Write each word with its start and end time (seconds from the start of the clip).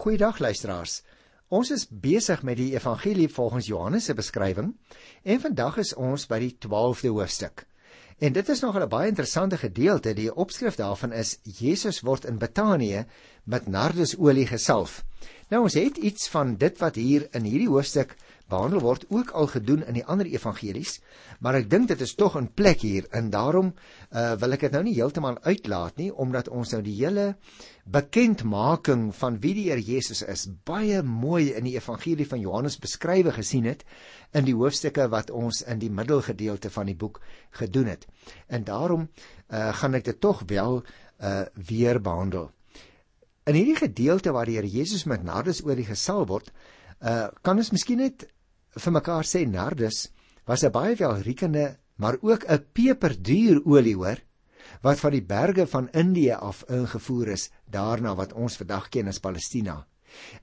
Goeiedag 0.00 0.38
luisteraars. 0.40 1.02
Ons 1.52 1.68
is 1.74 1.82
besig 1.84 2.40
met 2.48 2.56
die 2.56 2.70
evangelie 2.72 3.26
volgens 3.28 3.66
Johannes 3.68 4.06
se 4.08 4.14
beskrywing 4.16 4.70
en 5.28 5.42
vandag 5.42 5.76
is 5.82 5.90
ons 5.92 6.24
by 6.30 6.38
die 6.40 6.54
12de 6.56 7.10
hoofstuk. 7.12 7.66
En 8.16 8.32
dit 8.32 8.48
is 8.48 8.62
nog 8.64 8.78
'n 8.80 8.88
baie 8.88 9.10
interessante 9.12 9.58
gedeelte. 9.60 10.14
Die 10.14 10.32
opskrif 10.34 10.80
daarvan 10.80 11.12
is 11.12 11.36
Jesus 11.42 12.00
word 12.00 12.24
in 12.24 12.38
Betanië 12.38 13.04
met 13.44 13.68
nardesolie 13.68 14.46
gesalf. 14.46 15.04
Nou 15.50 15.62
ons 15.62 15.74
het 15.74 15.96
iets 15.96 16.28
van 16.28 16.56
dit 16.56 16.78
wat 16.78 16.94
hier 16.94 17.28
in 17.34 17.44
hierdie 17.44 17.68
hoofstuk 17.68 18.16
behandel 18.50 18.82
word 18.84 19.06
ook 19.08 19.30
al 19.38 19.46
gedoen 19.50 19.84
in 19.86 19.96
die 19.96 20.04
ander 20.04 20.28
evangelies, 20.28 20.98
maar 21.40 21.58
ek 21.60 21.70
dink 21.70 21.88
dit 21.88 22.00
is 22.04 22.14
tog 22.18 22.36
'n 22.38 22.50
plek 22.54 22.82
hier 22.82 23.06
en 23.10 23.30
daarom 23.30 23.72
uh, 23.72 24.34
wil 24.34 24.52
ek 24.52 24.66
dit 24.66 24.72
nou 24.76 24.82
nie 24.84 24.94
heeltemal 24.98 25.38
uitlaat 25.46 25.96
nie 25.96 26.10
omdat 26.12 26.48
ons 26.48 26.72
nou 26.74 26.82
die 26.82 26.96
hele 26.98 27.36
bekendmaking 27.90 29.10
van 29.14 29.38
wie 29.40 29.54
die 29.54 29.68
Here 29.70 29.82
Jesus 29.82 30.22
is 30.22 30.46
baie 30.64 31.02
mooi 31.02 31.52
in 31.54 31.64
die 31.64 31.76
evangelie 31.76 32.26
van 32.28 32.40
Johannes 32.40 32.78
beskrywe 32.78 33.32
gesien 33.32 33.64
het 33.64 33.84
in 34.32 34.44
die 34.44 34.54
hoofstukke 34.54 35.08
wat 35.10 35.30
ons 35.30 35.62
in 35.62 35.78
die 35.78 35.90
middelgedeelte 35.90 36.70
van 36.70 36.86
die 36.86 36.96
boek 36.96 37.20
gedoen 37.50 37.86
het. 37.86 38.06
En 38.46 38.64
daarom 38.64 39.08
uh, 39.08 39.70
gaan 39.74 39.94
ek 39.94 40.04
dit 40.04 40.20
tog 40.20 40.42
wel 40.46 40.82
uh, 40.82 41.42
weer 41.54 42.00
behandel. 42.00 42.50
In 43.48 43.56
hierdie 43.56 43.78
gedeelte 43.78 44.32
waar 44.32 44.46
die 44.46 44.58
Here 44.58 44.68
Jesus 44.68 45.04
met 45.04 45.24
nardesolie 45.26 45.86
gesalf 45.88 46.28
word, 46.28 46.52
uh, 47.00 47.28
kan 47.42 47.58
ons 47.58 47.72
miskien 47.74 48.02
net 48.04 48.28
vir 48.76 48.92
mekaar 48.92 49.24
sê 49.24 49.46
nardus 49.46 50.08
was 50.46 50.64
'n 50.64 50.72
baie 50.72 50.96
welriekende 50.96 51.76
maar 51.96 52.16
ook 52.22 52.44
'n 52.44 52.64
peperduur 52.72 53.62
olie 53.64 53.96
hoor 53.96 54.18
wat 54.82 55.00
van 55.00 55.10
die 55.10 55.24
berge 55.24 55.66
van 55.66 55.90
Indië 55.90 56.32
af 56.32 56.64
ingevoer 56.68 57.28
is 57.28 57.50
daarna 57.66 58.14
wat 58.14 58.32
ons 58.32 58.56
vandag 58.56 58.88
ken 58.88 59.08
as 59.08 59.18
Palestina. 59.18 59.86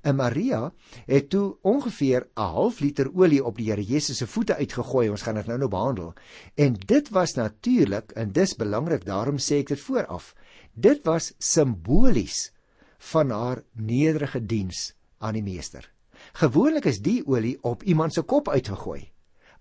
En 0.01 0.15
Maria 0.15 0.71
het 1.05 1.29
toe 1.29 1.57
ongeveer 1.61 2.27
'n 2.35 2.41
half 2.41 2.79
liter 2.79 3.09
olie 3.13 3.43
op 3.43 3.57
die 3.57 3.69
Here 3.69 3.83
Jesus 3.83 4.17
se 4.17 4.27
voete 4.27 4.55
uitgegooi. 4.55 5.09
Ons 5.09 5.21
gaan 5.21 5.35
dit 5.35 5.47
nou 5.47 5.57
nou 5.57 5.69
behandel. 5.69 6.13
En 6.55 6.73
dit 6.73 7.09
was 7.09 7.33
natuurlik 7.33 8.11
en 8.11 8.31
dis 8.31 8.55
belangrik, 8.55 9.05
daarom 9.05 9.37
sê 9.37 9.59
ek 9.59 9.67
dit 9.67 9.79
vooraf. 9.79 10.35
Dit 10.73 11.03
was 11.03 11.33
simbolies 11.37 12.53
van 12.97 13.29
haar 13.29 13.63
nederige 13.73 14.45
diens 14.45 14.93
aan 15.17 15.33
die 15.33 15.43
meester. 15.43 15.96
Gewoonlik 16.33 16.85
is 16.85 16.99
die 17.01 17.21
olie 17.25 17.57
op 17.63 17.83
iemand 17.83 18.13
se 18.13 18.21
kop 18.21 18.49
uitgegooi 18.49 19.11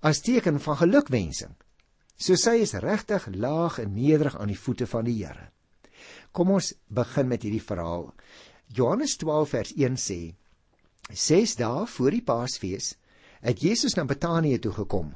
as 0.01 0.21
teken 0.21 0.61
van 0.61 0.77
gelukwensing. 0.77 1.55
So 2.17 2.37
sy 2.39 2.61
is 2.63 2.77
regtig 2.81 3.27
laag 3.35 3.79
en 3.83 3.95
nederig 3.97 4.37
aan 4.39 4.53
die 4.53 4.59
voete 4.59 4.87
van 4.87 5.05
die 5.09 5.17
Here. 5.25 5.51
Kom 6.33 6.53
ons 6.53 6.75
begin 6.89 7.29
met 7.29 7.43
hierdie 7.43 7.65
verhaal. 7.65 8.13
Johannes 8.69 9.17
12 9.17 9.49
vers 9.49 9.73
1 9.75 9.99
sê: 10.01 10.21
Ses 11.13 11.57
dae 11.57 11.87
voor 11.87 12.13
die 12.13 12.23
Paasfees 12.23 12.95
het 13.41 13.63
Jesus 13.63 13.95
na 13.97 14.05
Betanië 14.05 14.59
toe 14.59 14.73
gekom, 14.73 15.15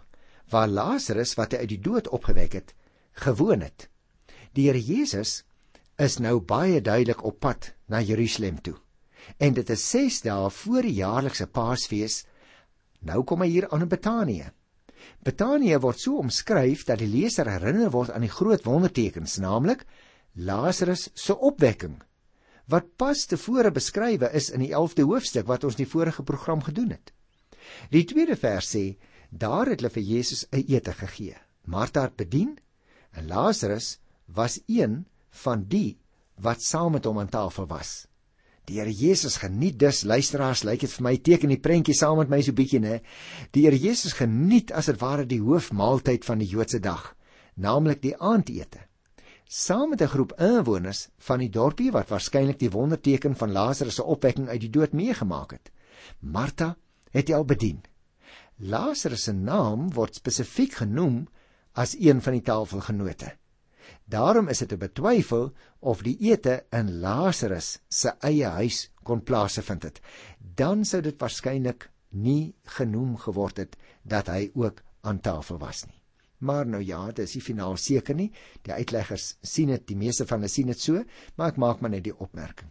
waar 0.51 0.69
Lazarus 0.69 1.35
wat 1.39 1.55
hy 1.55 1.65
uit 1.65 1.73
die 1.73 1.81
dood 1.83 2.09
opgewek 2.09 2.53
het, 2.59 2.75
gewoon 3.25 3.65
het. 3.65 3.89
Die 4.55 4.69
Here 4.69 4.81
Jesus 4.81 5.43
is 5.99 6.19
nou 6.19 6.41
baie 6.41 6.81
duidelik 6.81 7.25
op 7.25 7.41
pad 7.41 7.73
na 7.87 8.01
Jerusalem 8.01 8.61
toe 8.63 8.79
en 9.39 9.55
dit 9.55 9.71
is 9.71 9.91
6 9.91 10.21
dae 10.27 10.51
voor 10.51 10.83
die 10.83 10.97
jaarlikse 11.01 11.47
Paasfees. 11.47 12.25
Nou 13.01 13.25
kom 13.25 13.43
hy 13.43 13.49
hier 13.49 13.69
aan 13.71 13.87
in 13.87 13.93
Betanië. 13.93 14.51
Betanië 15.25 15.79
word 15.81 16.01
so 16.01 16.21
omskryf 16.21 16.85
dat 16.89 17.01
die 17.01 17.09
leser 17.09 17.49
herinner 17.49 17.91
word 17.91 18.13
aan 18.13 18.25
die 18.25 18.33
groot 18.33 18.65
wondertekens, 18.65 19.39
naamlik 19.41 19.87
Lazarus 20.35 21.09
se 21.15 21.37
opwekking 21.37 21.99
wat 22.71 22.87
pas 22.97 23.25
tevore 23.27 23.73
beskrywe 23.75 24.29
is 24.39 24.51
in 24.55 24.63
die 24.63 24.71
11de 24.71 25.03
hoofstuk 25.03 25.49
wat 25.49 25.65
ons 25.67 25.75
in 25.75 25.85
die 25.85 25.91
vorige 25.91 26.23
program 26.23 26.63
gedoen 26.63 26.93
het. 26.95 27.11
Die 27.91 28.05
tweede 28.07 28.37
vers 28.39 28.69
sê 28.77 28.85
daar 29.31 29.67
het 29.71 29.81
hulle 29.81 29.91
vir 29.91 30.07
Jesus 30.07 30.45
'n 30.53 30.65
ete 30.69 30.93
gegee. 30.93 31.37
Martha 31.65 32.03
het 32.03 32.17
bedien 32.17 32.59
en 33.13 33.27
Lazarus 33.27 33.99
was 34.27 34.61
een 34.67 35.07
van 35.31 35.65
die 35.69 35.99
wat 36.37 36.63
saam 36.63 36.93
met 36.93 37.05
hom 37.05 37.19
aan 37.19 37.29
tafel 37.29 37.67
was. 37.67 38.07
Die 38.71 38.79
Here 38.79 38.93
Jesus 38.95 39.41
geniet 39.43 39.81
dus 39.83 40.05
luisteraars, 40.07 40.61
lyk 40.63 40.85
dit 40.85 40.93
vir 40.95 41.03
my 41.03 41.13
teken 41.27 41.51
die 41.51 41.59
prentjie 41.59 41.95
saam 41.99 42.21
met 42.21 42.29
my 42.31 42.39
so 42.47 42.55
bietjie 42.55 42.79
nê. 42.79 43.01
Die 43.51 43.65
Here 43.65 43.75
Jesus 43.75 44.15
geniet 44.15 44.71
as 44.71 44.87
dit 44.87 45.01
ware 45.01 45.25
die 45.27 45.41
hoofmaaltyd 45.43 46.23
van 46.29 46.39
die 46.39 46.47
Joodse 46.47 46.79
dag, 46.79 47.09
naamlik 47.59 47.99
die 48.05 48.15
aandete. 48.15 48.85
Saam 49.51 49.91
met 49.91 50.05
'n 50.07 50.13
groep 50.13 50.37
inwoners 50.39 51.09
van 51.19 51.43
die 51.43 51.51
dorpie 51.51 51.91
wat 51.91 52.13
waarskynlik 52.15 52.61
die 52.61 52.71
wonderteken 52.71 53.35
van 53.35 53.51
Lazarus 53.51 53.99
se 53.99 54.05
opwekking 54.05 54.47
uit 54.49 54.61
die 54.61 54.71
dood 54.71 54.93
meegemaak 54.93 55.51
het. 55.51 55.73
Martha 56.21 56.77
het 57.11 57.29
hy 57.29 57.35
al 57.35 57.45
bedien. 57.45 57.83
Lazarus 58.59 59.25
se 59.25 59.33
naam 59.33 59.91
word 59.91 60.15
spesifiek 60.15 60.79
genoem 60.85 61.27
as 61.75 61.97
een 61.99 62.23
van 62.23 62.39
die 62.39 62.47
tafelgenote. 62.47 63.40
Daarom 64.11 64.49
is 64.51 64.59
dit 64.59 64.69
te 64.73 64.77
betwyfel 64.81 65.53
of 65.87 66.03
die 66.03 66.17
ete 66.33 66.65
in 66.75 66.97
Lazarus 67.03 67.77
se 67.89 68.11
eie 68.27 68.49
huis 68.59 68.89
kon 69.07 69.23
plaasvind 69.23 69.87
het. 69.87 70.01
Dan 70.41 70.85
sou 70.85 71.01
dit 71.05 71.19
waarskynlik 71.21 71.87
nie 72.11 72.55
genoem 72.77 73.15
geword 73.23 73.63
het 73.63 73.77
dat 74.03 74.33
hy 74.33 74.51
ook 74.59 74.83
aan 75.07 75.21
tafel 75.23 75.61
was 75.63 75.85
nie. 75.87 76.01
Maar 76.41 76.67
nou 76.67 76.83
ja, 76.83 77.05
dit 77.13 77.23
is 77.29 77.37
nie 77.37 77.45
finaal 77.45 77.77
seker 77.77 78.17
nie. 78.17 78.31
Die 78.65 78.73
uitleggers 78.73 79.35
sien 79.43 79.71
dit, 79.71 79.87
die 79.87 79.99
meeste 80.01 80.27
van 80.27 80.41
hulle 80.41 80.51
sien 80.51 80.73
dit 80.73 80.81
so, 80.81 81.05
maar 81.37 81.53
ek 81.53 81.61
maak 81.61 81.81
maar 81.81 81.93
net 81.93 82.07
die 82.09 82.17
opmerking. 82.17 82.71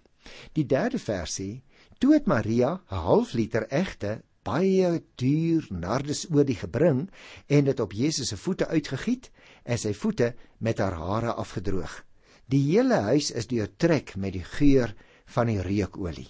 Die 0.57 0.65
derde 0.65 0.99
versie, 0.99 1.61
toe 2.01 2.15
het 2.17 2.27
Maria 2.27 2.81
'n 2.89 3.03
half 3.05 3.33
liter 3.33 3.67
egte 3.69 4.21
baie 4.47 4.91
duur 5.19 5.67
nardesolie 5.69 6.57
gebring 6.61 7.07
en 7.47 7.65
dit 7.67 7.79
op 7.79 7.93
Jesus 7.93 8.31
se 8.31 8.37
voete 8.37 8.67
uitgegiet 8.67 9.29
en 9.63 9.77
sy 9.77 9.93
voete 9.93 10.33
met 10.57 10.79
haar 10.79 10.97
hare 10.97 11.33
afgedroog. 11.33 12.03
Die 12.49 12.63
hele 12.71 13.01
huis 13.09 13.31
is 13.31 13.47
deurtrek 13.47 14.15
met 14.15 14.33
die 14.33 14.45
geur 14.57 14.95
van 15.35 15.51
die 15.51 15.61
reukolie. 15.61 16.29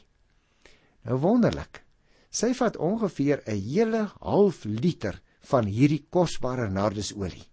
Nou 1.08 1.20
wonderlik. 1.24 1.84
Sy 2.30 2.53
vat 2.53 2.78
ongeveer 2.78 3.42
'n 3.46 3.62
hele 3.62 4.09
half 4.20 4.66
liter 4.66 5.22
van 5.41 5.66
hierdie 5.66 6.06
kosbare 6.09 6.70
nardesolie 6.70 7.50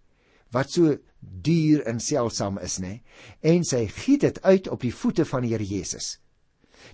wat 0.51 0.71
so 0.71 0.95
duur 1.19 1.83
en 1.89 1.99
seldsaam 1.99 2.59
is, 2.63 2.77
nê? 2.79 3.01
En 3.41 3.65
sy 3.67 3.85
giet 3.91 4.23
dit 4.23 4.41
uit 4.41 4.69
op 4.71 4.81
die 4.81 4.93
voete 4.93 5.25
van 5.25 5.43
die 5.43 5.53
Here 5.53 5.65
Jesus. 5.65 6.17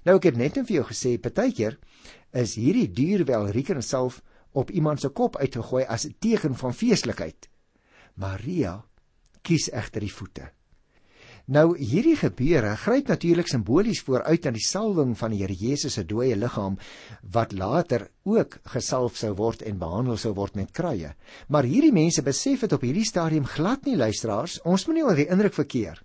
Nou 0.08 0.18
ek 0.18 0.32
het 0.32 0.40
net 0.40 0.58
vir 0.58 0.80
jou 0.80 0.86
gesê, 0.90 1.18
partykeer 1.22 1.78
is 2.34 2.56
hierdie 2.58 2.90
duur 2.92 3.26
welriekende 3.30 3.86
salf 3.86 4.22
op 4.54 4.72
iemand 4.72 5.02
se 5.02 5.10
kop 5.10 5.38
uitgegooi 5.38 5.86
as 5.86 6.06
'n 6.06 6.16
teken 6.20 6.56
van 6.56 6.74
feeslikheid. 6.74 7.50
Maria 8.16 8.84
kies 9.42 9.70
egter 9.72 10.02
die 10.02 10.14
voete. 10.14 10.50
Nou 11.52 11.74
hierdie 11.76 12.16
gebeure 12.16 12.78
gryp 12.80 13.10
natuurlik 13.12 13.50
simbolies 13.52 14.00
vooruit 14.08 14.46
aan 14.48 14.56
die 14.56 14.64
salwing 14.64 15.18
van 15.20 15.34
die 15.34 15.42
Here 15.42 15.54
Jesus 15.54 15.98
se 15.98 16.06
dooie 16.08 16.38
liggaam 16.40 16.78
wat 17.36 17.52
later 17.52 18.08
ook 18.24 18.62
gesalf 18.64 19.18
sou 19.20 19.34
word 19.36 19.62
en 19.62 19.78
behandel 19.78 20.18
sou 20.18 20.32
word 20.34 20.56
met 20.56 20.72
kruie. 20.72 21.12
Maar 21.50 21.68
hierdie 21.68 21.92
mense 21.92 22.24
besef 22.24 22.64
dit 22.64 22.72
op 22.74 22.82
hierdie 22.82 23.04
stadium 23.04 23.44
glad 23.44 23.84
nie 23.84 23.98
luisteraars. 23.98 24.62
Ons 24.64 24.88
moenie 24.88 25.04
oor 25.04 25.20
die 25.20 25.28
indruk 25.28 25.54
verkeer 25.54 26.00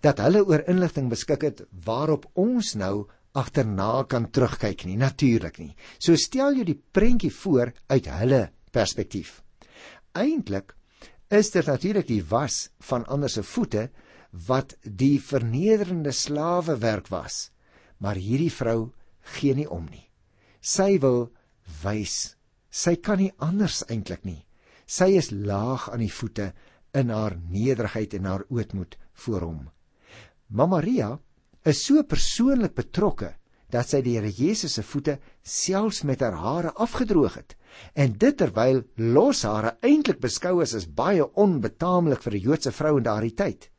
dat 0.00 0.18
hulle 0.18 0.42
oor 0.42 0.64
inligting 0.66 1.08
beskik 1.08 1.42
het 1.46 1.62
waarop 1.84 2.26
ons 2.34 2.74
nou 2.74 3.06
agterna 3.32 4.04
kan 4.08 4.30
terugkyk 4.30 4.84
nie, 4.84 4.96
natuurlik 4.98 5.58
nie. 5.58 5.74
So 5.98 6.16
stel 6.18 6.56
jy 6.58 6.64
die 6.72 6.80
prentjie 6.92 7.30
voor 7.32 7.72
uit 7.88 8.06
hulle 8.10 8.50
perspektief. 8.74 9.40
Eintlik 10.18 10.74
is 11.30 11.52
dit 11.54 11.66
natuurlik 11.66 12.08
die 12.08 12.24
was 12.26 12.70
van 12.90 13.06
ander 13.06 13.30
se 13.30 13.42
voete 13.46 13.88
wat 14.46 14.74
die 14.82 15.20
vernederende 15.22 16.12
slawewerk 16.12 17.10
was. 17.10 17.50
Maar 17.98 18.18
hierdie 18.18 18.52
vrou 18.52 18.92
gee 19.36 19.54
nie 19.54 19.68
om 19.70 19.86
nie. 19.90 20.06
Sy 20.60 20.98
wil 21.02 21.30
wys. 21.82 22.36
Sy 22.70 22.96
kan 22.96 23.18
nie 23.18 23.32
anders 23.38 23.82
eintlik 23.88 24.24
nie. 24.24 24.44
Sy 24.86 25.12
is 25.18 25.30
laag 25.30 25.88
aan 25.90 26.02
die 26.02 26.12
voete 26.12 26.50
in 26.94 27.10
haar 27.14 27.36
nederigheid 27.38 28.14
en 28.18 28.26
haar 28.26 28.44
ootmoed 28.50 28.96
voor 29.24 29.46
hom. 29.46 29.60
Mamma 30.48 30.80
Maria 30.80 31.12
is 31.68 31.82
so 31.84 32.02
persoonlik 32.08 32.74
betrokke 32.76 33.34
dat 33.70 33.90
sy 33.90 34.00
die 34.02 34.16
Here 34.16 34.30
Jesus 34.32 34.74
se 34.78 34.82
voete 34.82 35.18
selfs 35.46 36.02
met 36.08 36.22
haar 36.24 36.38
hare 36.40 36.72
afgedroog 36.82 37.36
het 37.38 37.54
en 37.94 38.16
dit 38.18 38.36
terwyl 38.36 38.82
los 39.14 39.44
hare 39.46 39.76
eintlik 39.86 40.20
beskou 40.22 40.58
is 40.64 40.74
as 40.74 40.88
baie 40.88 41.22
onbetaamlik 41.22 42.22
vir 42.24 42.34
'n 42.34 42.44
Joodse 42.46 42.72
vrou 42.72 42.96
in 42.98 43.04
daardie 43.04 43.34
tyd. 43.34 43.70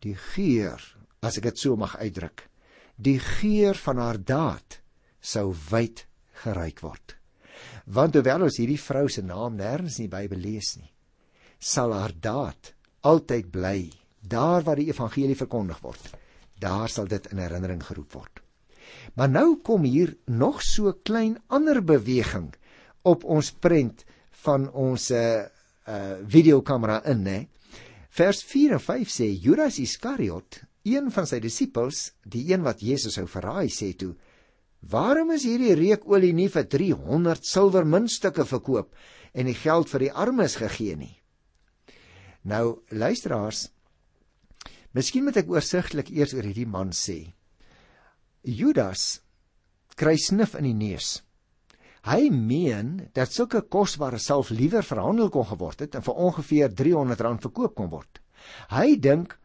Die 0.00 0.14
geur, 0.14 0.80
as 1.22 1.36
ek 1.38 1.44
dit 1.44 1.58
so 1.58 1.76
mag 1.76 1.96
uitdruk, 1.96 2.48
die 2.96 3.18
geur 3.18 3.74
van 3.74 3.98
haar 3.98 4.18
daad 4.18 4.80
sou 5.20 5.54
wyd 5.70 6.06
geruik 6.44 6.80
word. 6.80 7.16
Want 7.86 8.14
hoewel 8.14 8.42
ons 8.42 8.56
hierdie 8.56 8.80
vrou 8.80 9.08
se 9.08 9.22
naam 9.22 9.56
nêrens 9.56 9.98
in 9.98 10.08
die 10.08 10.16
Bybel 10.16 10.38
lees 10.38 10.76
nie, 10.76 10.92
sal 11.58 11.92
haar 11.92 12.12
daad 12.12 12.74
altyd 13.02 13.50
bly 13.50 13.90
daar 14.20 14.62
waar 14.62 14.76
die 14.76 14.88
evangelie 14.88 15.36
verkondig 15.36 15.80
word 15.82 16.19
daar 16.60 16.88
sal 16.92 17.08
dit 17.08 17.26
in 17.32 17.40
herinnering 17.42 17.82
geroep 17.84 18.12
word. 18.12 18.42
Maar 19.14 19.30
nou 19.30 19.60
kom 19.64 19.84
hier 19.88 20.14
nog 20.26 20.62
so 20.62 20.92
klein 21.04 21.38
ander 21.48 21.80
beweging 21.84 22.50
op 23.02 23.24
ons 23.24 23.50
prent 23.52 24.04
van 24.44 24.68
ons 24.72 25.10
uh, 25.10 25.44
uh 25.88 26.16
videokamera 26.28 27.00
in, 27.10 27.24
hè. 27.26 27.40
Vers 28.10 28.42
4 28.44 28.76
en 28.76 28.82
5 28.82 29.12
sê 29.12 29.28
Judas 29.30 29.78
Iskariot, 29.78 30.60
een 30.88 31.10
van 31.14 31.28
sy 31.28 31.38
disippels, 31.40 32.10
die 32.24 32.48
een 32.50 32.64
wat 32.66 32.82
Jesus 32.82 33.16
sou 33.18 33.26
verraai, 33.30 33.68
sê 33.70 33.92
toe: 33.96 34.14
"Waarom 34.80 35.30
is 35.36 35.44
hierdie 35.44 35.76
reukolie 35.78 36.32
nie 36.32 36.48
vir 36.48 36.66
300 36.66 37.46
silwer 37.46 37.86
muntstukke 37.86 38.44
verkoop 38.44 38.94
en 39.32 39.46
die 39.46 39.54
geld 39.54 39.88
vir 39.88 40.06
die 40.06 40.12
armes 40.12 40.56
gegee 40.56 40.96
nie?" 40.96 41.16
Nou, 42.42 42.80
luisteraars, 42.88 43.68
miskien 44.96 45.24
moet 45.26 45.38
ek 45.40 45.50
oorsigtelik 45.50 46.10
eers 46.10 46.34
oor 46.34 46.46
hierdie 46.46 46.68
man 46.68 46.94
sê. 46.96 47.32
Judas 48.42 49.20
kry 50.00 50.16
snif 50.16 50.56
in 50.58 50.70
die 50.70 50.76
neus. 50.76 51.20
Hy 52.08 52.30
meen 52.32 53.10
dat 53.12 53.32
sulke 53.34 53.60
kosbare 53.68 54.18
salf 54.18 54.50
liewer 54.54 54.86
verhandel 54.86 55.28
kon 55.32 55.44
geword 55.50 55.84
het 55.84 55.98
en 55.98 56.04
vir 56.06 56.20
ongeveer 56.26 56.72
300 56.72 57.24
rand 57.26 57.44
verkoop 57.44 57.74
kon 57.76 57.90
word. 57.92 58.22
Hy 58.72 58.96
dink 58.96 59.36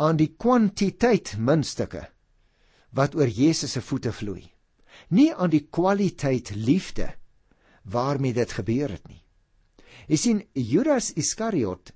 aan 0.00 0.18
die 0.18 0.32
kwantiteit 0.34 1.36
muntstukke 1.38 2.08
wat 2.98 3.14
oor 3.14 3.30
Jesus 3.30 3.76
se 3.76 3.82
voete 3.84 4.10
vloei, 4.10 4.42
nie 5.14 5.30
aan 5.30 5.52
die 5.52 5.68
kwaliteit 5.70 6.50
liefde 6.56 7.12
waarmee 7.86 8.34
dit 8.34 8.52
gebeur 8.58 8.90
het 8.90 9.06
nie. 9.06 9.22
Jy 10.10 10.18
sien 10.18 10.40
Judas 10.58 11.12
Iskariot 11.14 11.92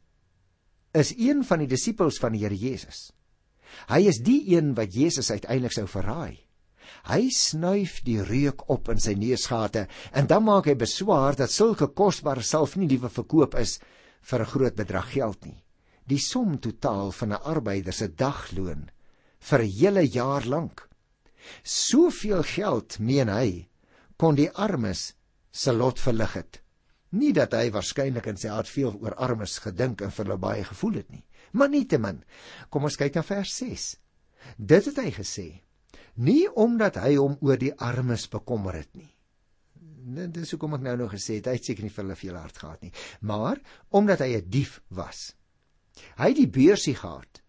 is 0.95 1.13
een 1.19 1.43
van 1.45 1.59
die 1.63 1.71
disippels 1.71 2.21
van 2.23 2.33
die 2.33 2.45
Here 2.45 2.57
Jesus. 2.57 3.11
Hy 3.91 4.05
is 4.07 4.21
die 4.23 4.55
een 4.55 4.75
wat 4.79 4.95
Jesus 4.95 5.31
uiteindelik 5.31 5.75
sou 5.75 5.87
verraai. 5.91 6.39
Hy 7.09 7.29
snuif 7.35 7.99
die 8.07 8.21
reuk 8.23 8.67
op 8.73 8.89
in 8.93 9.01
sy 9.03 9.17
neusgate 9.19 9.87
en 10.17 10.29
dan 10.31 10.45
maak 10.47 10.69
hy 10.71 10.77
beswaar 10.79 11.37
dat 11.37 11.53
sulke 11.53 11.91
kosbare 11.97 12.45
salf 12.45 12.77
nie 12.79 12.89
liewe 12.89 13.11
verkoop 13.13 13.57
is 13.61 13.79
vir 14.23 14.41
'n 14.41 14.53
groot 14.55 14.77
bedrag 14.77 15.13
geld 15.13 15.45
nie. 15.45 15.61
Die 16.07 16.19
som 16.19 16.59
totaal 16.59 17.13
van 17.13 17.33
'n 17.33 17.43
arbeider 17.43 17.93
se 17.93 18.09
dagloon 18.09 18.91
vir 19.41 19.61
'n 19.63 19.71
hele 19.71 20.05
jaar 20.07 20.45
lank. 20.47 20.89
Soveel 21.63 22.43
geld, 22.43 22.99
meen 22.99 23.29
hy, 23.29 23.69
kon 24.17 24.35
die 24.35 24.51
armes 24.51 25.15
se 25.53 25.73
lot 25.73 25.99
verlig 25.99 26.33
het. 26.33 26.64
Nie 27.15 27.33
dat 27.37 27.55
hy 27.55 27.69
waarskynlik 27.71 28.27
in 28.27 28.41
sy 28.41 28.51
hart 28.51 28.71
veel 28.71 28.95
oor 28.99 29.15
armes 29.23 29.59
gedink 29.63 30.03
en 30.03 30.11
vir 30.11 30.25
hulle 30.25 30.41
baie 30.41 30.65
gevoel 30.67 30.99
het 31.03 31.11
nie, 31.15 31.25
maar 31.53 31.71
nietemin. 31.71 32.25
Kom 32.71 32.89
ons 32.89 32.99
kyk 32.99 33.15
na 33.15 33.23
vers 33.23 33.53
6. 33.61 33.85
Dit 34.59 34.91
het 34.91 34.99
hy 34.99 35.13
gesê: 35.15 35.47
nie 36.15 36.47
omdat 36.51 36.99
hy 37.03 37.17
hom 37.17 37.37
oor 37.43 37.59
die 37.59 37.73
armes 37.83 38.27
bekommer 38.31 38.79
het 38.79 38.91
nie. 38.95 39.11
Dit 40.15 40.37
is 40.43 40.53
hoekom 40.53 40.77
ek 40.77 40.85
nou 40.85 40.97
nog 41.01 41.15
gesê 41.15 41.39
het 41.39 41.49
hy 41.49 41.57
het 41.57 41.71
seker 41.71 41.87
nie 41.87 41.93
vir 41.93 42.05
hulle 42.05 42.19
veel 42.19 42.37
hart 42.37 42.59
gehad 42.61 42.83
nie, 42.85 42.93
maar 43.21 43.61
omdat 43.91 44.21
hy 44.21 44.37
'n 44.37 44.51
dief 44.51 44.81
was. 44.89 45.35
Hy 46.19 46.29
het 46.29 46.37
die 46.37 46.51
beursie 46.51 46.95
gehad 46.95 47.41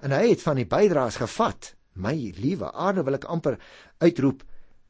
en 0.00 0.10
hy 0.10 0.30
het 0.30 0.42
van 0.42 0.56
die 0.56 0.66
bydraes 0.66 1.16
gevat. 1.16 1.74
My 1.94 2.14
liewe 2.14 2.72
aarde 2.72 3.04
wil 3.04 3.14
ek 3.14 3.24
amper 3.24 3.58
uitroep, 4.00 4.42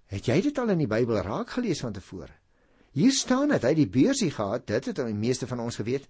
het 0.06 0.28
jy 0.28 0.40
dit 0.40 0.58
al 0.58 0.70
in 0.70 0.78
die 0.78 0.86
Bybel 0.86 1.18
raak 1.20 1.50
gelees 1.50 1.80
van 1.80 1.92
tevore? 1.92 2.41
Hier 2.92 3.12
staan 3.12 3.48
dat 3.48 3.64
hy 3.64 3.72
die 3.74 3.88
beursie 3.88 4.30
gehad, 4.30 4.66
dit 4.68 4.90
het 4.90 4.98
die 5.00 5.16
meeste 5.16 5.46
van 5.48 5.62
ons 5.64 5.78
geweet, 5.80 6.08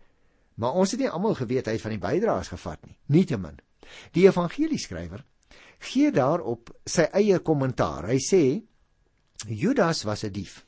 maar 0.59 0.75
ons 0.75 0.91
het 0.91 1.01
nie 1.01 1.11
almal 1.11 1.37
geweet 1.39 1.69
hy 1.71 1.77
het 1.77 1.85
van 1.85 1.95
die 1.95 2.03
bydraes 2.03 2.51
gevat 2.53 2.83
nie. 2.87 2.97
Nietemin. 3.07 3.61
Die 4.15 4.27
evangelieskrywer 4.27 5.23
gee 5.83 6.11
daarop 6.15 6.71
sy 6.87 7.09
eie 7.19 7.39
kommentaar. 7.43 8.07
Hy 8.11 8.19
sê 8.23 8.43
Judas 9.47 10.05
was 10.05 10.25
'n 10.25 10.33
dief. 10.33 10.65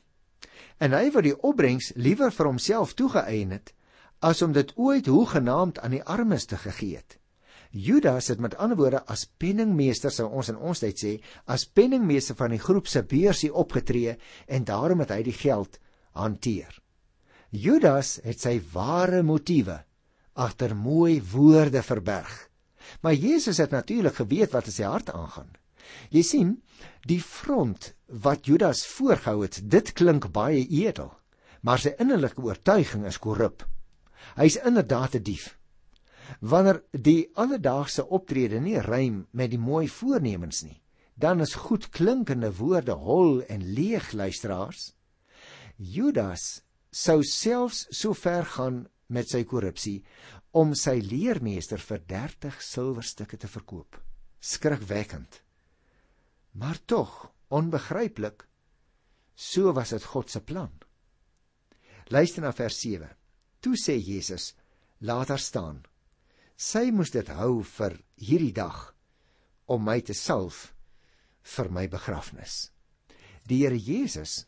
En 0.79 0.91
hy 0.91 1.11
wou 1.11 1.21
die 1.21 1.37
opbrengs 1.41 1.91
liewer 1.95 2.31
vir 2.31 2.45
homself 2.45 2.93
toegeëien 2.93 3.51
het 3.51 3.73
as 4.19 4.41
om 4.41 4.51
dit 4.51 4.71
ooit 4.75 5.05
hoegenaamd 5.05 5.79
aan 5.79 5.91
die 5.91 6.03
armes 6.03 6.45
te 6.45 6.57
gegee 6.57 6.95
het. 6.95 7.19
Judas 7.71 8.27
het 8.27 8.39
met 8.39 8.55
ander 8.55 8.77
woorde 8.77 9.05
as 9.05 9.25
penningmeester 9.37 10.11
sou 10.11 10.29
ons 10.29 10.49
in 10.49 10.57
ons 10.57 10.79
tyd 10.79 10.97
sê, 10.99 11.21
as 11.45 11.67
penningmeester 11.67 12.35
van 12.35 12.49
die 12.49 12.59
groep 12.59 12.87
se 12.87 13.03
beursie 13.03 13.53
opgetree 13.53 14.17
en 14.47 14.63
daarom 14.63 14.99
het 14.99 15.11
hy 15.11 15.23
die 15.23 15.35
geld 15.35 15.79
hanteer. 16.15 16.71
Judas 17.51 18.17
het 18.23 18.41
sy 18.41 18.57
ware 18.73 19.21
motiewe 19.23 19.83
agter 20.35 20.75
mooi 20.75 21.21
woorde 21.31 21.81
verberg. 21.83 22.33
Maar 23.01 23.13
Jesus 23.13 23.57
het 23.57 23.71
natuurlik 23.71 24.15
geweet 24.15 24.51
wat 24.51 24.67
in 24.67 24.75
sy 24.75 24.83
hart 24.83 25.11
aangaan. 25.11 25.51
Jy 26.09 26.23
sien, 26.25 26.49
die 27.07 27.21
front 27.21 27.93
wat 28.07 28.45
Judas 28.49 28.85
voorgehou 28.87 29.43
het, 29.45 29.61
dit 29.63 29.91
klink 29.93 30.31
baie 30.33 30.65
edel, 30.65 31.11
maar 31.61 31.81
sy 31.81 31.95
innerlike 32.01 32.41
oortuiging 32.41 33.05
is 33.09 33.21
korrup. 33.21 33.63
Hy's 34.35 34.57
inderdaad 34.57 35.15
'n 35.15 35.23
die 35.23 35.31
dief. 35.31 35.57
Wanneer 36.41 36.83
die 36.91 37.29
alledaagse 37.33 38.07
optrede 38.09 38.59
nie 38.59 38.79
rym 38.81 39.27
met 39.31 39.51
die 39.51 39.61
mooi 39.61 39.87
voornemens 39.87 40.63
nie, 40.63 40.81
dan 41.15 41.41
is 41.41 41.53
goed 41.53 41.89
klinkende 41.89 42.51
woorde 42.57 42.91
hol 42.91 43.41
en 43.43 43.73
leeg 43.73 44.11
luisteraars. 44.11 44.94
Judas 45.77 46.63
sou 46.91 47.21
selfs 47.23 47.85
so 47.91 48.13
ver 48.15 48.45
gaan 48.55 48.85
met 49.11 49.29
sy 49.29 49.43
korrupsie 49.43 49.99
om 50.55 50.71
sy 50.77 51.01
leermeester 51.03 51.81
vir 51.83 52.03
30 52.07 52.61
silwerstukke 52.63 53.37
te 53.37 53.49
verkoop. 53.51 53.99
Skrikwekkend. 54.39 55.41
Maar 56.55 56.79
tog 56.87 57.33
onbegryplik. 57.51 58.45
So 59.35 59.73
was 59.75 59.91
dit 59.91 60.03
God 60.03 60.31
se 60.31 60.39
plan. 60.39 60.71
Luister 62.07 62.41
na 62.41 62.53
vers 62.55 62.79
7. 62.79 63.09
Toe 63.59 63.75
sê 63.75 63.97
Jesus: 63.99 64.53
"Laat 65.01 65.29
haar 65.29 65.39
staan. 65.39 65.83
Sy 66.55 66.91
moes 66.91 67.11
dit 67.11 67.27
hou 67.27 67.63
vir 67.63 67.99
hierdie 68.15 68.53
dag 68.53 68.95
om 69.67 69.83
my 69.83 69.99
te 70.01 70.13
salf 70.13 70.73
vir 71.43 71.69
my 71.69 71.87
begrafnis." 71.87 72.71
Die 73.43 73.65
Here 73.65 73.77
Jesus 73.77 74.45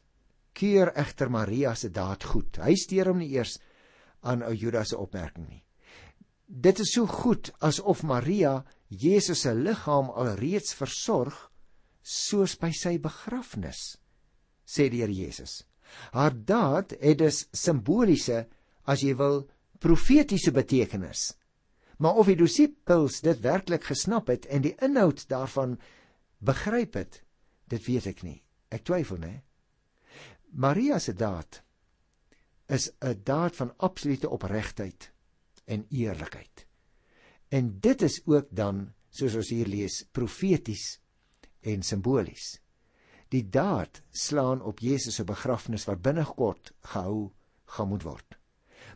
keur 0.57 0.92
egter 0.98 1.30
Maria 1.30 1.75
se 1.75 1.92
daad 1.94 2.25
goed. 2.25 2.57
Hy 2.57 2.74
steur 2.80 3.12
hom 3.12 3.21
nie 3.21 3.30
eers 3.36 3.57
aan 4.25 4.44
ou 4.45 4.54
Judas 4.57 4.92
se 4.92 4.98
opmerking 4.98 5.45
nie. 5.48 5.63
Dit 6.48 6.80
is 6.80 6.94
so 6.95 7.06
goed 7.06 7.51
asof 7.62 8.04
Maria 8.07 8.63
Jesus 8.89 9.44
se 9.44 9.54
liggaam 9.54 10.09
alreeds 10.15 10.74
versorg 10.80 11.36
soos 12.07 12.56
by 12.56 12.71
sy 12.71 12.95
begrafnis, 13.04 13.98
sê 14.63 14.88
die 14.89 15.04
Here 15.04 15.13
Jesus. 15.13 15.66
Haar 16.16 16.31
daad 16.31 16.95
het 17.02 17.19
dus 17.19 17.45
simboliese, 17.52 18.45
as 18.87 19.04
jy 19.04 19.14
wil, 19.19 19.44
profetiese 19.83 20.54
betekenis. 20.56 21.33
Maar 21.99 22.19
of 22.21 22.30
die 22.31 22.37
disippels 22.40 23.19
dit 23.26 23.42
werklik 23.44 23.83
gesnap 23.90 24.31
het 24.31 24.47
en 24.47 24.64
die 24.64 24.76
inhoud 24.83 25.26
daarvan 25.28 25.76
begryp 26.40 26.95
het, 26.95 27.21
dit 27.68 27.83
weet 27.87 28.07
ek 28.14 28.23
nie. 28.23 28.40
Ek 28.71 28.85
twyfel, 28.87 29.19
né? 29.19 29.33
Maria 30.51 30.99
se 30.99 31.13
daad 31.13 31.61
is 32.68 32.92
'n 32.99 33.21
daad 33.23 33.56
van 33.56 33.73
absolute 33.77 34.30
opregtheid 34.30 35.11
en 35.66 35.85
eerlikheid. 35.89 36.66
En 37.49 37.80
dit 37.80 38.01
is 38.01 38.21
ook 38.25 38.47
dan, 38.49 38.94
soos 39.09 39.35
ons 39.35 39.49
hier 39.49 39.68
lees, 39.68 40.04
profeties 40.11 40.99
en 41.59 41.83
simbolies. 41.83 42.59
Die 43.30 43.49
daad 43.49 44.01
slaan 44.11 44.61
op 44.61 44.80
Jesus 44.80 45.16
se 45.16 45.23
begrafnis 45.23 45.85
wat 45.85 46.01
binnekort 46.01 46.73
gehou 46.80 47.31
gaan 47.66 47.87
moet 47.87 48.04
word. 48.04 48.37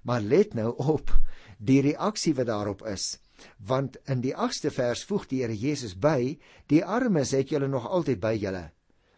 Maar 0.03 0.21
let 0.21 0.53
nou 0.53 0.75
op 0.75 1.11
die 1.57 1.81
reaksie 1.81 2.33
wat 2.35 2.47
daarop 2.47 2.85
is, 2.87 3.19
want 3.57 3.97
in 4.09 4.21
die 4.21 4.33
8ste 4.35 4.71
vers 4.71 5.03
voeg 5.03 5.27
die 5.27 5.41
Here 5.41 5.57
Jesus 5.57 5.97
by: 5.97 6.39
"Die 6.67 6.85
armes 6.85 7.31
het 7.31 7.49
julle 7.49 7.67
nog 7.67 7.87
altyd 7.87 8.19
by 8.19 8.37
julle, 8.39 8.71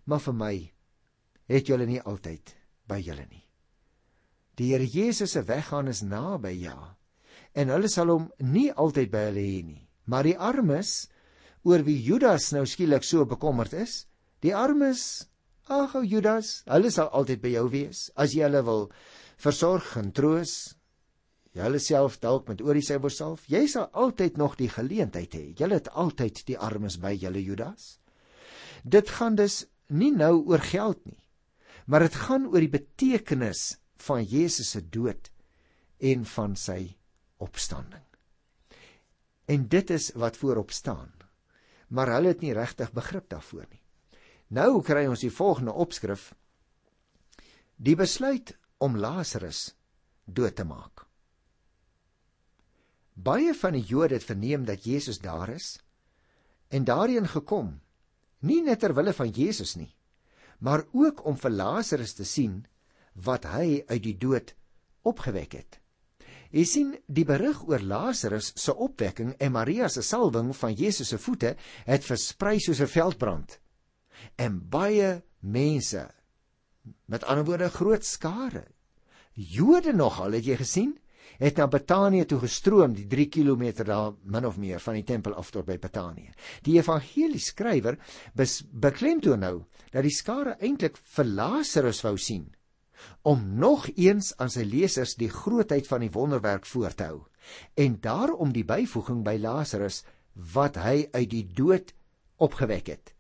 maar 0.03 0.19
vir 0.19 0.33
my 0.33 0.73
het 1.47 1.67
julle 1.67 1.85
nie 1.85 2.01
altyd 2.01 2.55
by 2.87 2.99
julle 2.99 3.25
nie." 3.29 3.43
Die 4.55 4.71
Here 4.71 4.85
Jesus 4.85 5.31
se 5.31 5.41
weggaan 5.43 5.87
is 5.87 6.01
naby 6.01 6.53
ja 6.61 6.95
en 7.53 7.69
hulle 7.73 7.89
sal 7.89 8.11
hom 8.13 8.29
nie 8.41 8.69
altyd 8.71 9.11
by 9.13 9.27
hulle 9.29 9.45
hê 9.45 9.61
nie. 9.65 9.81
Maar 10.09 10.27
die 10.27 10.37
armes 10.37 10.93
oor 11.63 11.83
wie 11.87 11.99
Judas 12.03 12.51
nou 12.55 12.65
skielik 12.67 13.05
so 13.07 13.25
bekommerd 13.29 13.75
is, 13.77 14.03
die 14.43 14.53
armes, 14.55 15.29
ag 15.71 15.95
ou 15.95 16.03
Judas, 16.03 16.61
hulle 16.67 16.91
sal 16.91 17.11
altyd 17.15 17.43
by 17.43 17.53
jou 17.55 17.67
wees 17.71 18.07
as 18.19 18.35
jy 18.35 18.43
hulle 18.47 18.63
wil 18.67 18.87
versorg 19.39 19.93
en 20.01 20.11
troos. 20.11 20.73
Jy 21.53 21.61
hulle 21.67 21.79
self 21.79 22.17
dalk 22.19 22.49
met 22.49 22.63
oor 22.65 22.75
die 22.75 22.85
syfer 22.85 23.13
self, 23.13 23.45
jy 23.47 23.67
sal 23.69 23.87
altyd 23.93 24.39
nog 24.41 24.57
die 24.59 24.71
geleentheid 24.73 25.37
hê. 25.37 25.45
Jy 25.53 25.69
het 25.71 25.91
altyd 25.93 26.41
die 26.49 26.57
armes 26.57 26.97
by 26.99 27.13
julle 27.13 27.43
Judas. 27.43 27.99
Dit 28.83 29.13
gaan 29.19 29.37
dus 29.39 29.63
nie 29.93 30.11
nou 30.11 30.41
oor 30.49 30.63
geld 30.65 30.99
nie, 31.05 31.21
maar 31.85 32.05
dit 32.05 32.15
gaan 32.25 32.47
oor 32.47 32.63
die 32.63 32.71
betekenis 32.71 33.77
van 34.05 34.23
Jesus 34.23 34.73
se 34.75 34.81
dood 34.89 35.29
en 35.99 36.25
van 36.25 36.55
sy 36.59 36.95
opstanding. 37.43 38.03
En 39.45 39.67
dit 39.67 39.89
is 39.89 40.11
wat 40.15 40.37
voorop 40.37 40.71
staan. 40.71 41.11
Maar 41.87 42.15
hulle 42.15 42.33
het 42.33 42.41
nie 42.41 42.53
regtig 42.55 42.91
begrip 42.91 43.29
daarvoor 43.29 43.65
nie. 43.69 43.81
Nou 44.47 44.81
kry 44.85 45.05
ons 45.09 45.23
die 45.23 45.33
volgende 45.33 45.73
opskrif: 45.73 46.33
Die 47.75 47.95
besluit 47.95 48.55
om 48.77 48.97
Lazarus 48.97 49.73
dood 50.25 50.55
te 50.55 50.63
maak. 50.63 51.05
Baie 53.13 53.53
van 53.53 53.75
die 53.77 53.85
Jode 53.85 54.17
het 54.17 54.25
verneem 54.25 54.65
dat 54.65 54.85
Jesus 54.85 55.19
daar 55.21 55.49
is 55.49 55.77
en 56.73 56.83
daarheen 56.83 57.27
gekom, 57.29 57.75
nie 58.39 58.63
net 58.65 58.79
ter 58.81 58.95
wille 58.97 59.13
van 59.13 59.29
Jesus 59.29 59.75
nie, 59.77 59.91
maar 60.63 60.85
ook 60.95 61.25
om 61.27 61.37
vir 61.37 61.51
Lazarus 61.51 62.15
te 62.15 62.25
sien 62.25 62.61
wat 63.13 63.45
hy 63.51 63.83
uit 63.87 64.03
die 64.03 64.17
dood 64.17 64.53
opgewek 65.03 65.57
het. 65.59 65.79
Jy 66.53 66.63
sien, 66.69 66.91
die 67.09 67.25
berig 67.25 67.63
oor 67.67 67.81
Lazarus 67.81 68.51
se 68.61 68.75
opwekking 68.75 69.33
en 69.41 69.55
Maria 69.55 69.89
se 69.89 70.03
salwing 70.05 70.53
van 70.55 70.75
Jesus 70.77 71.11
se 71.11 71.19
voete 71.19 71.55
het 71.87 72.05
versprei 72.05 72.59
soos 72.59 72.79
'n 72.79 72.87
veldbrand. 72.87 73.59
En 74.37 74.61
baie 74.69 75.23
mense, 75.39 76.07
met 77.05 77.23
ander 77.23 77.45
woorde 77.45 77.69
groot 77.69 78.05
skare, 78.05 78.67
Jode 79.33 79.93
nogal, 79.93 80.35
het 80.37 80.45
jy 80.45 80.55
gesien, 80.59 80.93
het 81.39 81.57
na 81.57 81.67
Betanië 81.67 82.25
toe 82.25 82.39
gestroom, 82.43 82.93
die 82.93 83.07
3 83.09 83.27
km 83.29 83.83
daar 83.83 84.13
min 84.23 84.45
of 84.45 84.57
meer 84.57 84.79
van 84.79 84.97
die 84.99 85.05
tempel 85.07 85.33
af 85.33 85.51
tot 85.51 85.65
by 85.65 85.77
Betanië. 85.81 86.33
Die 86.63 86.77
evangelieskrywer 86.77 87.97
beklemtoon 88.71 89.39
nou 89.39 89.55
dat 89.91 90.03
die 90.03 90.13
skare 90.13 90.57
eintlik 90.59 90.97
vir 91.15 91.25
Lazarus 91.25 92.03
wou 92.03 92.17
sien 92.17 92.51
om 93.27 93.41
nog 93.59 93.89
eens 93.95 94.31
aan 94.39 94.51
sy 94.51 94.63
lesers 94.63 95.17
die 95.19 95.29
grootheid 95.31 95.87
van 95.89 96.05
die 96.05 96.11
wonderwerk 96.11 96.65
voor 96.65 96.93
te 96.95 97.09
hou 97.09 97.23
en 97.75 97.97
daarom 97.99 98.53
die 98.55 98.63
byvoeging 98.63 99.23
by 99.25 99.35
Lazarus 99.41 100.03
wat 100.53 100.79
hy 100.79 101.09
uit 101.11 101.29
die 101.29 101.43
dood 101.55 101.91
opgewek 102.41 102.87
het. 102.87 103.11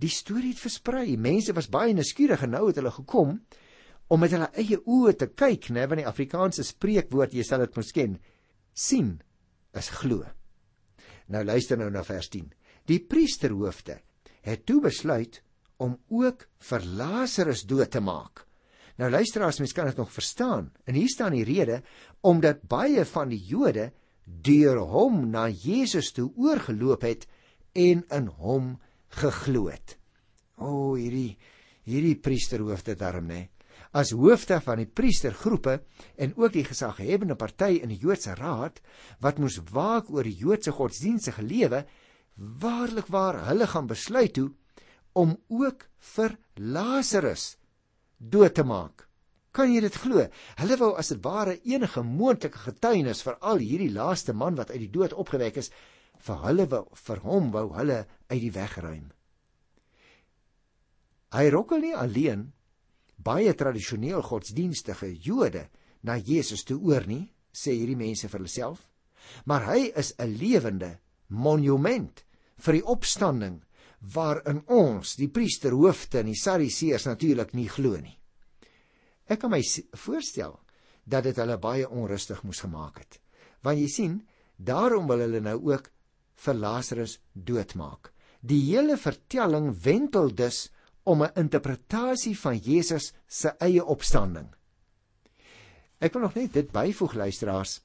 Die 0.00 0.12
storie 0.12 0.54
het 0.54 0.62
versprei. 0.62 1.16
Mense 1.16 1.52
was 1.56 1.68
baie 1.68 1.92
nuuskierig 1.96 2.44
en 2.46 2.54
nou 2.54 2.66
het 2.68 2.78
hulle 2.80 2.92
gekom 2.94 3.40
om 4.10 4.20
met 4.20 4.34
hulle 4.34 4.50
eie 4.58 4.78
oë 4.80 5.14
te 5.18 5.30
kyk, 5.30 5.70
né, 5.74 5.86
want 5.86 6.02
die 6.02 6.08
Afrikaanse 6.08 6.64
spreekwoord, 6.66 7.34
jy 7.36 7.44
sal 7.46 7.62
dit 7.62 7.76
mos 7.78 7.92
ken, 7.94 8.16
sien 8.74 9.14
is 9.78 9.90
glo. 10.00 10.24
Nou 11.30 11.44
luister 11.46 11.78
nou 11.78 11.90
na 11.94 12.02
vers 12.06 12.30
10. 12.32 12.48
Die 12.90 12.98
priesterhoofde 13.06 14.00
het 14.46 14.64
toe 14.66 14.80
besluit 14.82 15.40
om 15.80 15.94
ook 16.10 16.46
vir 16.70 16.86
Lazarus 16.98 17.62
dood 17.68 17.92
te 17.94 18.02
maak. 18.02 18.44
Nou 19.00 19.08
luister 19.12 19.44
as 19.46 19.60
mens 19.62 19.72
kan 19.76 19.88
dit 19.88 20.00
nog 20.00 20.10
verstaan. 20.12 20.72
En 20.84 20.98
hier 20.98 21.08
staan 21.08 21.36
die 21.36 21.46
rede 21.46 21.80
omdat 22.26 22.66
baie 22.68 23.06
van 23.08 23.30
die 23.32 23.40
Jode 23.40 23.92
deur 24.24 24.82
hom 24.90 25.22
na 25.30 25.46
Jesus 25.48 26.10
toe 26.12 26.28
oorgeloop 26.36 27.06
het 27.06 27.24
en 27.78 28.02
in 28.02 28.28
hom 28.42 28.74
geglo 29.20 29.70
het. 29.70 29.96
O, 30.58 30.66
oh, 30.66 30.98
hierdie 30.98 31.38
hierdie 31.88 32.18
priesterhoofde 32.20 32.94
daarom, 32.98 33.30
né? 33.30 33.48
As 33.90 34.12
hoofde 34.14 34.60
van 34.62 34.78
die 34.78 34.86
priestergroepe 34.86 35.80
en 36.16 36.34
ook 36.38 36.54
die 36.54 36.64
gesaghebende 36.66 37.34
party 37.34 37.80
in 37.82 37.90
die 37.90 37.98
Joodse 37.98 38.36
raad 38.38 38.78
wat 39.24 39.40
moes 39.42 39.58
waak 39.72 40.10
oor 40.14 40.26
die 40.26 40.36
Joodse 40.38 40.72
godsdienstige 40.76 41.42
lewe 41.42 41.84
waarlik 42.62 43.10
waar 43.10 43.40
hulle 43.48 43.66
gaan 43.66 43.90
besluit 43.90 44.34
toe 44.38 44.50
om 45.18 45.34
ook 45.48 45.88
vir 46.14 46.36
Lazarus 46.54 47.56
dood 48.18 48.54
te 48.54 48.64
maak. 48.64 49.08
Kan 49.50 49.72
jy 49.74 49.80
dit 49.82 49.96
glo? 49.98 50.22
Hulle 50.60 50.76
wou 50.78 50.92
as 50.98 51.10
dit 51.10 51.22
ware 51.24 51.56
enige 51.66 52.02
moontlike 52.06 52.60
getuienis 52.68 53.24
vir 53.26 53.40
al 53.40 53.58
hierdie 53.58 53.90
laaste 53.90 54.32
man 54.32 54.54
wat 54.54 54.70
uit 54.70 54.84
die 54.84 54.92
dood 54.94 55.16
opgewek 55.18 55.58
is, 55.58 55.72
vir 56.20 56.38
hulle 56.44 56.68
wou 56.70 56.84
vir 56.94 57.22
hom 57.24 57.50
wou 57.50 57.66
hulle 57.74 58.04
uit 58.30 58.40
die 58.44 58.54
weg 58.54 58.76
ruim. 58.78 59.08
Hy 61.34 61.48
rokkel 61.50 61.82
nie 61.82 61.94
alleen 61.96 62.52
baie 63.24 63.52
tradisioneel 63.54 64.22
godsdienstige 64.24 65.10
Jode 65.24 65.68
na 66.02 66.16
Jesus 66.16 66.64
toe 66.64 66.78
oor 66.80 67.06
nie, 67.06 67.26
sê 67.52 67.74
hierdie 67.76 67.98
mense 67.98 68.28
vir 68.28 68.40
hulself, 68.40 68.86
maar 69.44 69.66
hy 69.68 69.92
is 69.96 70.14
'n 70.18 70.36
lewende 70.38 70.98
monument 71.28 72.24
vir 72.56 72.72
die 72.72 72.86
opstanding 72.86 73.60
waarin 74.00 74.62
ons, 74.66 75.16
die 75.16 75.28
priesterhoofde 75.28 76.20
en 76.20 76.26
die 76.32 76.40
sadiseërs 76.40 77.06
natuurlik 77.06 77.52
nie 77.54 77.68
glo 77.68 77.96
nie. 78.00 78.16
Ek 79.28 79.40
kan 79.40 79.50
my 79.50 79.60
voorstel 79.94 80.58
dat 81.04 81.24
dit 81.24 81.36
hulle 81.36 81.58
baie 81.58 81.88
onrustig 81.88 82.42
moes 82.42 82.60
gemaak 82.64 82.98
het. 82.98 83.20
Want 83.62 83.78
jy 83.78 83.88
sien, 83.88 84.14
daarom 84.56 85.06
wil 85.06 85.20
hulle 85.20 85.40
nou 85.40 85.58
ook 85.70 85.90
vir 86.44 86.54
Lazarus 86.54 87.18
doodmaak. 87.34 88.12
Die 88.40 88.62
hele 88.72 88.96
vertelling 88.96 89.70
wentel 89.84 90.32
dus 90.34 90.70
om 91.02 91.22
'n 91.22 91.34
interpretasie 91.34 92.38
van 92.38 92.56
Jesus 92.56 93.12
se 93.26 93.48
eie 93.58 93.84
opstanding. 93.84 94.54
Ek 95.98 96.12
wil 96.12 96.22
nog 96.22 96.34
net 96.34 96.52
dit 96.52 96.70
byvoeg 96.72 97.14
luisteraars 97.14 97.80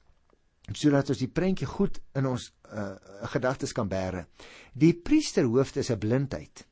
sodat 0.72 1.10
ons 1.10 1.20
die 1.22 1.30
prentjie 1.30 1.68
goed 1.68 2.00
in 2.18 2.26
ons 2.26 2.48
uh, 2.74 2.96
gedagtes 3.22 3.72
kan 3.72 3.88
bære. 3.88 4.26
Die 4.74 4.94
priesterhoofde 4.94 5.84
se 5.84 5.98
blindheid, 5.98 6.66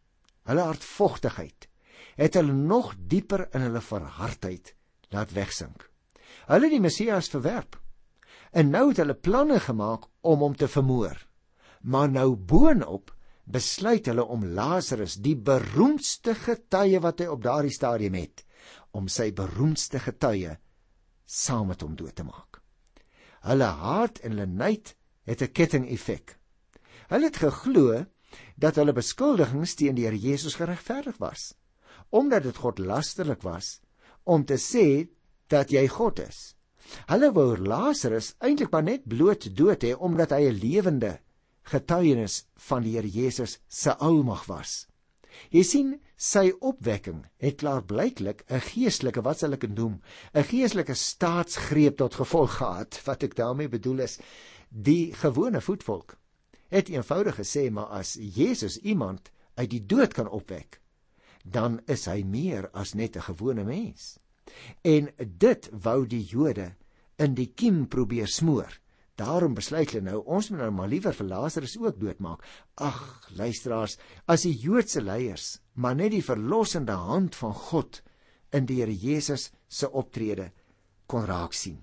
hulle 0.49 0.65
hartvogtigheid, 0.65 1.67
het 2.17 2.33
hulle 2.33 2.53
nog 2.53 2.95
dieper 2.97 3.47
in 3.53 3.67
hulle 3.67 3.81
verhardheid 3.81 4.73
laat 5.13 5.33
wegsink. 5.33 5.89
Hulle 6.49 6.69
die 6.69 6.81
Messias 6.81 7.29
verwerp. 7.29 7.77
En 8.51 8.69
nou 8.73 8.89
het 8.89 9.01
hulle 9.01 9.13
planne 9.17 9.59
gemaak 9.59 10.07
om 10.21 10.41
hom 10.45 10.55
te 10.57 10.67
vermoor. 10.67 11.17
Maar 11.81 12.09
nou 12.09 12.35
boonop 12.35 13.13
besluit 13.43 14.05
hulle 14.07 14.23
om 14.23 14.45
Lazarus, 14.55 15.17
die 15.19 15.35
beroemdste 15.35 16.35
getuie 16.35 16.99
wat 17.03 17.19
hy 17.19 17.27
op 17.31 17.43
daardie 17.43 17.73
stadium 17.73 18.15
het, 18.17 18.45
om 18.95 19.09
sy 19.11 19.31
beroemdste 19.35 19.99
getuie 19.99 20.57
saam 21.25 21.71
met 21.71 21.81
hom 21.81 21.95
dood 21.97 22.15
te 22.15 22.25
maak. 22.27 22.61
Hulle 23.43 23.67
haat 23.83 24.21
en 24.23 24.35
hulle 24.35 24.47
nait 24.47 24.95
het 25.27 25.41
'n 25.41 25.51
ketting-effek. 25.51 26.37
Hulle 27.09 27.25
het 27.25 27.37
geglo 27.37 28.05
dat 28.57 28.75
hulle 28.75 28.93
beskuldigings 28.93 29.75
teen 29.75 29.95
die 29.95 30.05
Here 30.05 30.17
Jesus 30.17 30.55
geregverdig 30.55 31.17
was, 31.17 31.53
omdat 32.09 32.43
dit 32.43 32.57
godlasterlik 32.57 33.41
was 33.41 33.81
om 34.23 34.45
te 34.45 34.57
sê 34.57 35.09
dat 35.47 35.71
jy 35.71 35.87
God 35.87 36.19
is. 36.19 36.55
Hulle 37.07 37.31
wou 37.31 37.57
Lazarus 37.57 38.35
eintlik 38.39 38.71
maar 38.71 38.83
net 38.83 39.07
bloot 39.07 39.55
dood 39.55 39.83
hê 39.83 39.93
omdat 39.95 40.31
hy 40.31 40.49
'n 40.49 40.59
lewende 40.59 41.19
getuienis 41.63 42.45
van 42.69 42.83
die 42.83 42.95
Here 42.95 43.09
Jesus 43.09 43.59
se 43.67 43.95
almag 43.95 44.45
was. 44.45 44.87
Jy 45.49 45.63
sien, 45.65 45.93
sy 46.17 46.51
opwekking 46.61 47.23
het 47.41 47.57
klaarblyklik 47.61 48.43
'n 48.49 48.61
geestelike 48.69 49.21
wat 49.21 49.39
sal 49.39 49.53
ek 49.53 49.67
noem, 49.69 50.01
'n 50.33 50.43
geestelike 50.43 50.93
staatsgreep 50.93 51.97
tot 51.97 52.15
gevolg 52.15 52.57
gehad. 52.57 53.01
Wat 53.05 53.23
ek 53.23 53.35
daarmee 53.35 53.67
bedoel 53.67 53.99
is, 53.99 54.19
die 54.69 55.13
gewone 55.13 55.61
voetvolk 55.61 56.17
het 56.73 56.89
eenvoudig 56.89 57.35
gesê 57.37 57.69
maar 57.69 57.85
as 57.85 58.17
Jesus 58.17 58.77
iemand 58.77 59.31
uit 59.55 59.69
die 59.69 59.85
dood 59.85 60.13
kan 60.13 60.29
opwek, 60.29 60.81
dan 61.43 61.81
is 61.85 62.05
hy 62.05 62.23
meer 62.23 62.69
as 62.73 62.93
net 62.93 63.15
'n 63.15 63.27
gewone 63.29 63.63
mens. 63.63 64.19
En 64.81 65.09
dit 65.37 65.69
wou 65.71 66.07
die 66.07 66.23
Jode 66.23 66.75
in 67.17 67.33
die 67.33 67.51
kiem 67.55 67.87
probeer 67.87 68.27
smoor. 68.27 68.79
Daarom 69.19 69.53
besluit 69.53 69.91
hulle 69.93 70.07
nou 70.07 70.21
ons 70.25 70.49
moet 70.49 70.63
nou 70.63 70.71
maar 70.73 70.89
liewer 70.89 71.13
vir 71.13 71.27
Lazarus 71.29 71.75
ook 71.77 71.99
doodmaak. 72.01 72.41
Ag, 72.81 73.29
luisteraars, 73.37 73.97
as 74.25 74.45
die 74.47 74.55
Joodse 74.57 75.03
leiers 75.05 75.59
maar 75.73 75.95
net 75.95 76.13
die 76.15 76.25
verlossende 76.25 76.95
hand 76.97 77.37
van 77.37 77.53
God 77.53 78.01
in 78.53 78.65
die 78.69 78.79
Here 78.81 78.93
Jesus 78.93 79.51
se 79.67 79.89
optrede 79.89 80.49
kon 81.09 81.25
raak 81.29 81.53
sien. 81.53 81.81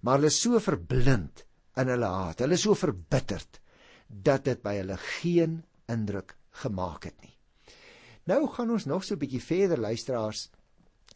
Maar 0.00 0.20
hulle 0.20 0.32
is 0.32 0.40
so 0.40 0.60
verblind 0.60 1.46
in 1.80 1.92
hulle 1.92 2.10
haat, 2.12 2.42
hulle 2.44 2.56
is 2.56 2.64
so 2.64 2.76
verbitterd 2.76 3.60
dat 4.08 4.44
dit 4.44 4.60
by 4.62 4.76
hulle 4.78 4.96
geen 5.20 5.62
indruk 5.92 6.36
gemaak 6.62 7.08
het 7.08 7.16
nie. 7.24 7.32
Nou 8.26 8.46
gaan 8.52 8.72
ons 8.74 8.86
nog 8.86 9.04
so 9.04 9.14
'n 9.14 9.22
bietjie 9.22 9.40
verder 9.40 9.80
luisteraars 9.80 10.50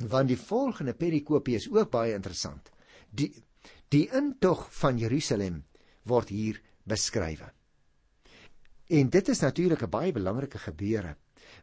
want 0.08 0.28
die 0.28 0.38
volgende 0.38 0.94
perikopie 0.94 1.56
is 1.56 1.68
ook 1.68 1.90
baie 1.90 2.14
interessant. 2.14 2.70
Die 3.10 3.34
Die 3.90 4.06
intog 4.14 4.68
van 4.78 4.98
Jerusalem 5.02 5.64
word 6.06 6.28
hier 6.30 6.60
beskryf. 6.86 7.42
En 8.86 9.10
dit 9.10 9.28
is 9.28 9.40
natuurlik 9.42 9.82
'n 9.82 9.90
baie 9.90 10.12
belangrike 10.12 10.58
gebeure. 10.58 11.16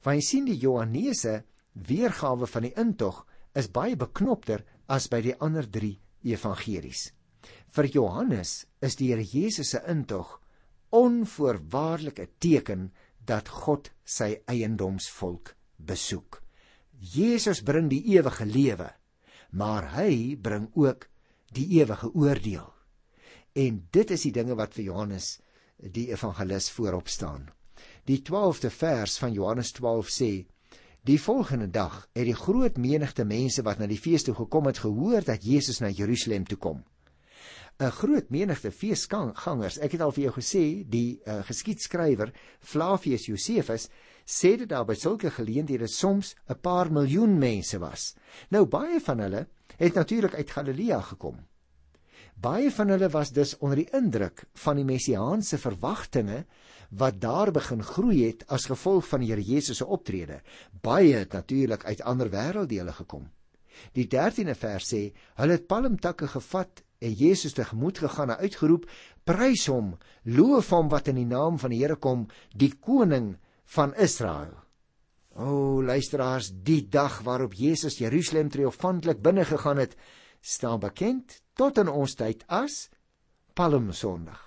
Want 0.03 0.19
jy 0.19 0.21
sien 0.21 0.45
die 0.45 0.57
Johannese 0.57 1.45
weergawe 1.71 2.47
van 2.47 2.61
die 2.61 2.73
intog 2.75 3.25
is 3.55 3.71
baie 3.71 3.95
beknopter 3.95 4.65
as 4.87 5.07
by 5.07 5.21
die 5.21 5.35
ander 5.39 5.69
3 5.69 5.99
evangelies. 6.23 7.13
Vir 7.71 7.85
Johannes 7.85 8.65
is 8.81 8.95
die 8.95 9.07
Here 9.07 9.23
Jesus 9.23 9.69
se 9.69 9.81
intog 9.87 10.41
onvoorwaardelike 10.89 12.29
teken 12.39 12.91
dat 13.25 13.47
God 13.47 13.91
sy 14.03 14.41
eiendomsvolk 14.45 15.55
besoek. 15.77 16.43
Jesus 16.99 17.63
bring 17.63 17.89
die 17.89 18.03
ewige 18.03 18.45
lewe, 18.45 18.91
maar 19.51 19.91
hy 19.95 20.35
bring 20.35 20.69
ook 20.73 21.07
die 21.53 21.67
ewige 21.79 22.11
oordeel. 22.13 22.73
En 23.53 23.87
dit 23.91 24.11
is 24.11 24.25
die 24.27 24.33
dinge 24.35 24.55
wat 24.55 24.73
vir 24.77 24.89
Johannes 24.89 25.37
die 25.77 26.09
evangelis 26.11 26.69
voorop 26.73 27.07
staan. 27.07 27.47
Die 28.09 28.21
12de 28.25 28.69
vers 28.73 29.17
van 29.21 29.33
Johannes 29.33 29.71
12 29.71 30.09
sê: 30.09 30.31
Die 31.01 31.21
volgende 31.21 31.69
dag 31.69 32.07
het 32.13 32.25
die 32.25 32.35
groot 32.35 32.77
menigte 32.77 33.25
mense 33.25 33.63
wat 33.63 33.79
na 33.79 33.87
die 33.87 33.99
fees 33.99 34.23
toe 34.23 34.35
gekom 34.35 34.67
het 34.67 34.81
gehoor 34.83 35.23
dat 35.23 35.43
Jesus 35.43 35.79
na 35.79 35.89
Jerusalem 35.89 36.45
toe 36.45 36.57
kom. 36.57 36.83
'n 37.79 37.91
Groot 37.91 38.29
menigte 38.33 38.71
feesgangers. 38.71 39.77
Ek 39.77 39.91
het 39.93 40.01
al 40.01 40.11
vir 40.11 40.23
jou 40.23 40.33
gesê, 40.39 40.63
die 40.89 41.19
uh, 41.27 41.43
geskiedskrywer 41.45 42.31
Flavius 42.59 43.27
Josephus 43.29 43.85
sê 44.25 44.55
dit 44.57 44.69
daar 44.69 44.85
by 44.85 44.95
sulke 44.97 45.29
geleenthede 45.29 45.87
soms 45.87 46.33
'n 46.49 46.57
paar 46.61 46.91
miljoen 46.91 47.37
mense 47.37 47.77
was. 47.77 48.15
Nou 48.49 48.65
baie 48.65 48.99
van 48.99 49.19
hulle 49.19 49.47
het 49.77 49.93
natuurlik 49.93 50.35
uit 50.35 50.51
Galilea 50.51 51.01
gekom. 51.01 51.39
Baie 52.37 52.69
van 52.71 52.91
hulle 52.93 53.09
was 53.09 53.31
dus 53.33 53.55
onder 53.57 53.79
die 53.81 53.89
indruk 53.97 54.43
van 54.61 54.77
die 54.77 54.85
messiaanse 54.85 55.57
verwagtinge 55.57 56.43
wat 56.89 57.21
daar 57.21 57.51
begin 57.51 57.81
groei 57.83 58.27
het 58.27 58.43
as 58.53 58.67
gevolg 58.69 59.07
van 59.09 59.23
die 59.23 59.31
Here 59.31 59.41
Jesus 59.41 59.81
se 59.81 59.85
optrede. 59.85 60.41
Baie 60.81 61.15
het 61.15 61.33
natuurlik 61.33 61.85
uit 61.85 62.01
ander 62.01 62.29
wêrelddele 62.29 62.93
gekom. 62.93 63.25
Die 63.93 64.05
13de 64.05 64.55
vers 64.57 64.85
sê: 64.93 65.01
Hulle 65.37 65.57
het 65.57 65.67
palmtakke 65.67 66.27
gevat 66.27 66.83
en 66.99 67.13
Jesus 67.13 67.53
tegemoet 67.53 67.97
gegaan 68.05 68.29
en 68.29 68.37
uitgeroep: 68.37 68.85
Prys 69.23 69.65
hom, 69.67 69.95
loof 70.23 70.69
hom 70.69 70.89
wat 70.89 71.07
in 71.07 71.19
die 71.21 71.29
naam 71.29 71.59
van 71.59 71.73
die 71.73 71.81
Here 71.81 71.95
kom, 71.95 72.27
die 72.53 72.73
koning 72.77 73.35
van 73.65 73.95
Israel. 73.95 74.53
O, 75.37 75.45
oh, 75.45 75.83
luisteraars, 75.85 76.49
die 76.65 76.87
dag 76.89 77.19
waarop 77.21 77.53
Jesus 77.53 77.99
Jerusalem 78.01 78.47
triomfantelik 78.49 79.19
binne 79.21 79.43
gegaan 79.45 79.77
het, 79.77 79.91
staan 80.41 80.79
bekend 80.81 81.35
tot 81.53 81.77
in 81.77 81.91
ons 81.93 82.15
tyd 82.17 82.41
as 82.49 82.87
Palmsondag. 83.53 84.39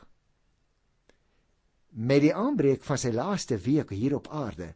Met 1.94 2.24
die 2.24 2.32
aanbreek 2.34 2.82
van 2.86 2.98
sy 2.98 3.12
laaste 3.14 3.58
week 3.62 3.92
hier 3.94 4.16
op 4.18 4.26
aarde, 4.34 4.72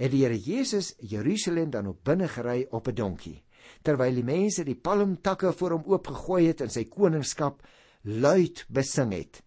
het 0.00 0.12
die 0.14 0.22
Here 0.24 0.38
Jesus 0.40 0.94
Jerusalem 0.96 1.72
dan 1.74 1.90
op 1.92 2.00
binne 2.08 2.28
gery 2.28 2.64
op 2.70 2.88
'n 2.88 2.94
donkie, 2.94 3.42
terwyl 3.82 4.14
die 4.14 4.24
mense 4.24 4.64
die 4.64 4.80
palmtakke 4.80 5.52
voor 5.52 5.76
hom 5.76 5.84
oopgegooi 5.92 6.46
het 6.46 6.60
en 6.60 6.70
sy 6.70 6.84
koningskap 6.84 7.60
luid 8.02 8.64
besing 8.68 9.12
het. 9.12 9.42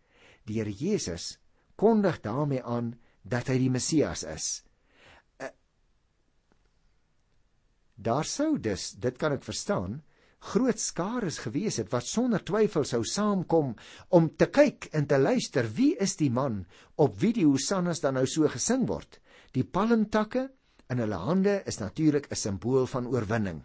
Die 0.46 0.62
Here 0.62 0.70
Jesus 0.72 1.40
kondig 1.76 2.22
daarmee 2.22 2.62
aan 2.62 3.00
dat 3.24 3.48
hy 3.48 3.58
die 3.58 3.74
Messias 3.74 4.24
is. 4.24 4.64
Daar 7.96 8.26
sou 8.26 8.58
dus, 8.60 8.92
dit 8.98 9.18
kan 9.18 9.34
ek 9.36 9.44
verstaan, 9.44 10.02
groot 10.44 10.80
skares 10.80 11.40
gewees 11.46 11.78
het 11.80 11.92
wat 11.94 12.08
sonder 12.08 12.44
twyfel 12.44 12.84
sou 12.88 13.02
saamkom 13.08 13.74
om 14.12 14.28
te 14.36 14.50
kyk 14.52 14.90
en 14.92 15.08
te 15.08 15.20
luister 15.20 15.70
wie 15.78 15.94
is 16.04 16.18
die 16.20 16.32
man 16.32 16.66
op 17.00 17.16
wie 17.22 17.32
die 17.38 17.48
hosannas 17.48 18.04
dan 18.04 18.18
nou 18.20 18.26
so 18.28 18.50
gesing 18.52 18.84
word. 18.90 19.22
Die 19.56 19.64
palmtakke 19.64 20.50
in 20.92 21.00
hulle 21.00 21.20
hande 21.24 21.62
is 21.70 21.80
natuurlik 21.80 22.28
'n 22.32 22.36
simbool 22.36 22.86
van 22.88 23.08
oorwinning. 23.08 23.64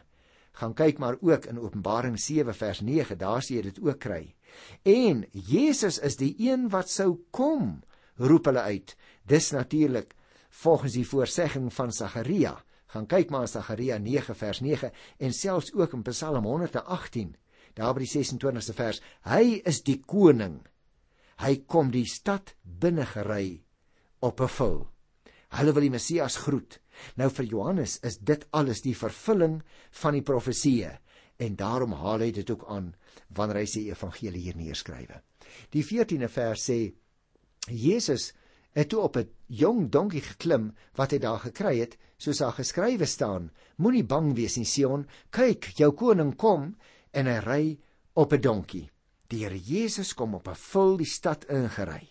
Gaan 0.53 0.75
kyk 0.75 0.99
maar 0.99 1.17
ook 1.21 1.47
in 1.47 1.59
Openbaring 1.59 2.19
7 2.19 2.55
vers 2.55 2.81
9 2.81 3.19
daar 3.19 3.43
sien 3.43 3.57
jy 3.57 3.63
dit 3.63 3.81
ook 3.81 3.99
kry. 3.99 4.35
En 4.83 5.27
Jesus 5.33 5.99
is 5.99 6.17
die 6.17 6.35
een 6.39 6.69
wat 6.69 6.91
sou 6.91 7.19
kom 7.31 7.83
roep 8.17 8.45
hulle 8.45 8.61
uit. 8.63 8.97
Dis 9.27 9.51
natuurlik 9.51 10.15
volgens 10.51 10.93
die 10.93 11.07
voorsegging 11.07 11.73
van 11.73 11.93
Sagaria 11.93 12.65
gaan 12.93 13.07
kyk 13.07 13.31
maar 13.31 13.49
Sagaria 13.49 13.99
9 13.99 14.35
vers 14.35 14.61
9 14.65 14.91
en 15.19 15.33
selfs 15.33 15.73
ook 15.75 15.95
in 15.97 16.03
Psalm 16.09 16.45
118 16.45 17.37
daar 17.79 17.95
by 17.95 18.03
die 18.03 18.11
26ste 18.11 18.75
vers. 18.75 19.01
Hy 19.23 19.61
is 19.69 19.83
die 19.87 20.01
koning. 20.03 20.59
Hy 21.39 21.53
kom 21.71 21.93
die 21.95 22.07
stad 22.11 22.57
binne 22.63 23.07
gery 23.07 23.63
op 24.21 24.41
'n 24.41 24.49
vul. 24.49 24.89
Hulle 25.55 25.73
wil 25.73 25.83
die 25.87 25.95
Messias 25.95 26.37
groet. 26.37 26.81
Nou 27.17 27.31
vir 27.31 27.45
Johannes 27.45 27.99
is 28.03 28.19
dit 28.19 28.47
alles 28.51 28.83
die 28.83 28.95
vervulling 28.95 29.63
van 29.91 30.13
die 30.13 30.23
profeseë 30.23 30.99
en 31.39 31.57
daarom 31.57 31.93
haal 31.93 32.21
hy 32.21 32.31
dit 32.35 32.51
ook 32.51 32.65
aan 32.69 32.95
wanneer 33.29 33.63
hy 33.63 33.67
sy 33.67 33.81
evangelie 33.89 34.41
hier 34.41 34.57
neerskrywe 34.57 35.23
die 35.75 35.85
14de 35.85 36.29
vers 36.33 36.65
sê 36.71 36.79
Jesus 37.69 38.33
het 38.73 38.89
toe 38.89 39.01
op 39.01 39.17
'n 39.17 39.31
jong 39.47 39.91
donkie 39.91 40.21
geklim 40.21 40.75
wat 40.95 41.11
hy 41.11 41.19
daar 41.19 41.41
gekry 41.41 41.79
het 41.79 41.99
soos 42.17 42.39
daar 42.39 42.53
geskrywe 42.53 43.07
staan: 43.07 43.51
Moenie 43.77 44.05
bang 44.05 44.35
wees 44.35 44.57
nie, 44.57 44.67
Sion. 44.67 45.07
Kyk, 45.31 45.73
jou 45.79 45.93
koning 45.93 46.37
kom 46.37 46.77
en 47.13 47.27
hy 47.27 47.39
ry 47.39 47.79
op 48.15 48.33
'n 48.33 48.41
donkie. 48.41 48.91
Die 49.29 49.45
Here 49.45 49.59
Jesus 49.59 50.15
kom 50.15 50.35
op 50.35 50.49
'n 50.49 50.55
vul 50.55 50.97
die 50.97 51.07
stad 51.07 51.45
ingery. 51.45 52.09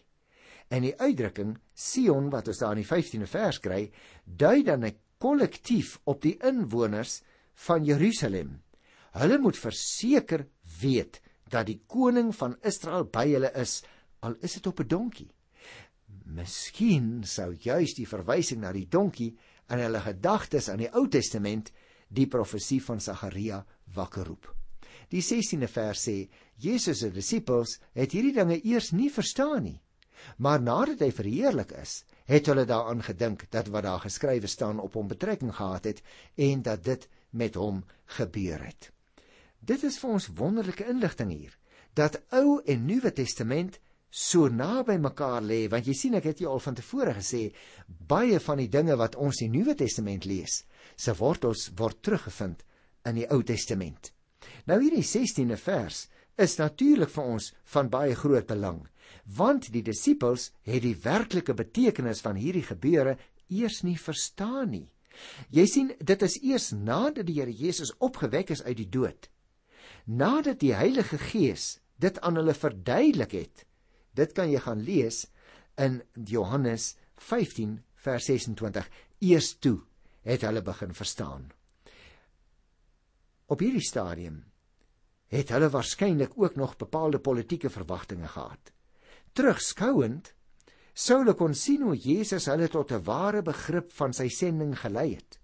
En 0.70 0.82
die 0.82 0.96
uitdrukking 1.00 1.58
Sion 1.74 2.30
wat 2.30 2.48
ons 2.48 2.58
daar 2.58 2.72
in 2.72 2.84
die 2.84 2.86
15de 2.86 3.28
vers 3.28 3.60
kry, 3.60 3.92
dui 4.26 4.64
dan 4.64 4.86
'n 4.86 4.98
kollektief 5.18 6.00
op 6.06 6.22
die 6.22 6.38
inwoners 6.44 7.22
van 7.54 7.84
Jerusalem. 7.84 8.62
Hulle 9.12 9.40
moet 9.40 9.58
verseker 9.58 10.48
weet 10.82 11.22
dat 11.50 11.66
die 11.66 11.82
koning 11.88 12.36
van 12.36 12.58
Israel 12.62 13.06
by 13.06 13.26
hulle 13.32 13.52
is, 13.56 13.84
al 14.20 14.36
is 14.42 14.54
dit 14.54 14.68
op 14.68 14.80
'n 14.80 14.88
donkie. 14.88 15.32
Miskien 16.28 17.24
sou 17.24 17.54
juis 17.56 17.94
die 17.96 18.08
verwysing 18.08 18.62
na 18.62 18.74
die 18.76 18.88
donkie 18.92 19.32
in 19.72 19.80
hulle 19.80 20.02
gedagtes 20.04 20.68
aan 20.70 20.84
die 20.84 20.92
Ou 20.92 21.08
Testament 21.12 21.72
die 22.08 22.28
profesie 22.28 22.80
van 22.84 23.00
Sagaria 23.04 23.62
wakker 23.96 24.28
roep. 24.28 24.48
Die 25.12 25.24
16de 25.24 25.70
vers 25.72 26.04
sê: 26.08 26.18
Jesus 26.60 27.00
se 27.00 27.12
disippels 27.16 27.78
het 27.96 28.16
hierdie 28.16 28.36
dinge 28.36 28.60
eers 28.60 28.92
nie 28.92 29.10
verstaan 29.14 29.64
nie, 29.64 29.80
maar 30.38 30.62
nadat 30.62 31.04
hy 31.06 31.12
verheerlik 31.16 31.72
is, 31.80 32.02
het 32.28 32.50
hulle 32.52 32.66
daaraan 32.68 33.04
gedink 33.06 33.46
dat 33.54 33.72
wat 33.72 33.86
daar 33.88 34.04
geskrywe 34.04 34.52
staan 34.52 34.82
op 34.84 34.98
hom 35.00 35.08
betrekking 35.08 35.54
gehad 35.56 35.88
het 35.88 36.04
en 36.36 36.64
dat 36.66 36.84
dit 36.84 37.08
met 37.30 37.56
hom 37.56 37.84
gebeur 38.18 38.60
het. 38.66 38.92
Dit 39.60 39.84
is 39.84 40.00
vir 40.02 40.18
ons 40.18 40.30
wonderlike 40.36 40.88
inligting 40.92 41.32
hier 41.32 41.56
dat 41.98 42.20
Ou 42.36 42.60
en 42.66 42.86
Nuwe 42.86 43.12
Testament 43.14 43.80
so 44.10 44.48
naby 44.48 44.98
mekaar 45.02 45.44
lê 45.44 45.68
want 45.72 45.88
jy 45.88 45.96
sien 45.98 46.18
ek 46.18 46.30
het 46.32 46.42
jou 46.42 46.52
al 46.52 46.64
van 46.64 46.76
tevore 46.78 47.14
gesê 47.18 47.42
baie 47.88 48.40
van 48.40 48.62
die 48.62 48.70
dinge 48.72 48.96
wat 49.00 49.16
ons 49.20 49.42
in 49.42 49.52
die 49.52 49.60
Nuwe 49.60 49.76
Testament 49.76 50.26
lees 50.26 50.64
se 50.96 51.16
wortels 51.20 51.68
word 51.78 52.02
teruggevind 52.02 52.64
in 53.08 53.20
die 53.20 53.28
Ou 53.32 53.44
Testament. 53.44 54.12
Nou 54.68 54.80
hierdie 54.82 55.06
16de 55.06 55.58
vers 55.60 56.08
is 56.38 56.58
natuurlik 56.60 57.12
vir 57.14 57.32
ons 57.36 57.52
van 57.74 57.90
baie 57.92 58.16
groot 58.16 58.48
belang 58.48 58.84
want 59.38 59.72
die 59.72 59.84
disippels 59.84 60.52
het 60.68 60.84
die 60.84 60.96
werklike 61.04 61.56
betekenis 61.56 62.24
van 62.24 62.40
hierdie 62.40 62.66
gebeure 62.68 63.18
eers 63.48 63.82
nie 63.84 63.98
verstaan 64.00 64.72
nie. 64.72 64.88
Jy 65.52 65.66
sien 65.68 65.92
dit 66.00 66.24
is 66.24 66.38
eers 66.44 66.72
nadat 66.72 67.28
die 67.28 67.40
Here 67.40 67.52
Jesus 67.52 67.94
opgewek 68.00 68.52
is 68.56 68.64
uit 68.64 68.78
die 68.80 68.92
dood 68.92 69.30
nadat 70.08 70.62
die 70.64 70.74
Heilige 70.74 71.20
Gees 71.20 71.78
dit 72.00 72.20
aan 72.24 72.40
hulle 72.40 72.56
verduidelik 72.56 73.34
het 73.36 73.67
Dit 74.18 74.34
kan 74.38 74.50
jy 74.50 74.62
gaan 74.66 74.82
lees 74.82 75.26
in 75.78 76.02
Johannes 76.26 76.96
15 77.22 77.78
vers 78.02 78.26
26. 78.26 78.90
Eers 79.22 79.54
toe 79.62 79.80
het 80.28 80.44
hulle 80.46 80.62
begin 80.66 80.94
verstaan. 80.98 81.48
Op 83.48 83.62
hierdie 83.64 83.86
stadium 83.86 84.42
het 85.32 85.52
hulle 85.52 85.70
waarskynlik 85.70 86.34
ook 86.36 86.56
nog 86.56 86.78
bepaalde 86.80 87.20
politieke 87.20 87.70
verwagtinge 87.70 88.28
gehad. 88.28 88.74
Terugskouend 89.36 90.34
sou 90.98 91.20
hulle 91.22 91.36
kon 91.38 91.54
sien 91.56 91.84
hoe 91.86 91.96
Jesus 91.96 92.48
hulle 92.50 92.68
tot 92.74 92.92
'n 92.92 93.04
ware 93.04 93.42
begrip 93.42 93.92
van 93.92 94.14
sy 94.14 94.28
sending 94.30 94.74
gelei 94.80 95.14
het. 95.16 95.40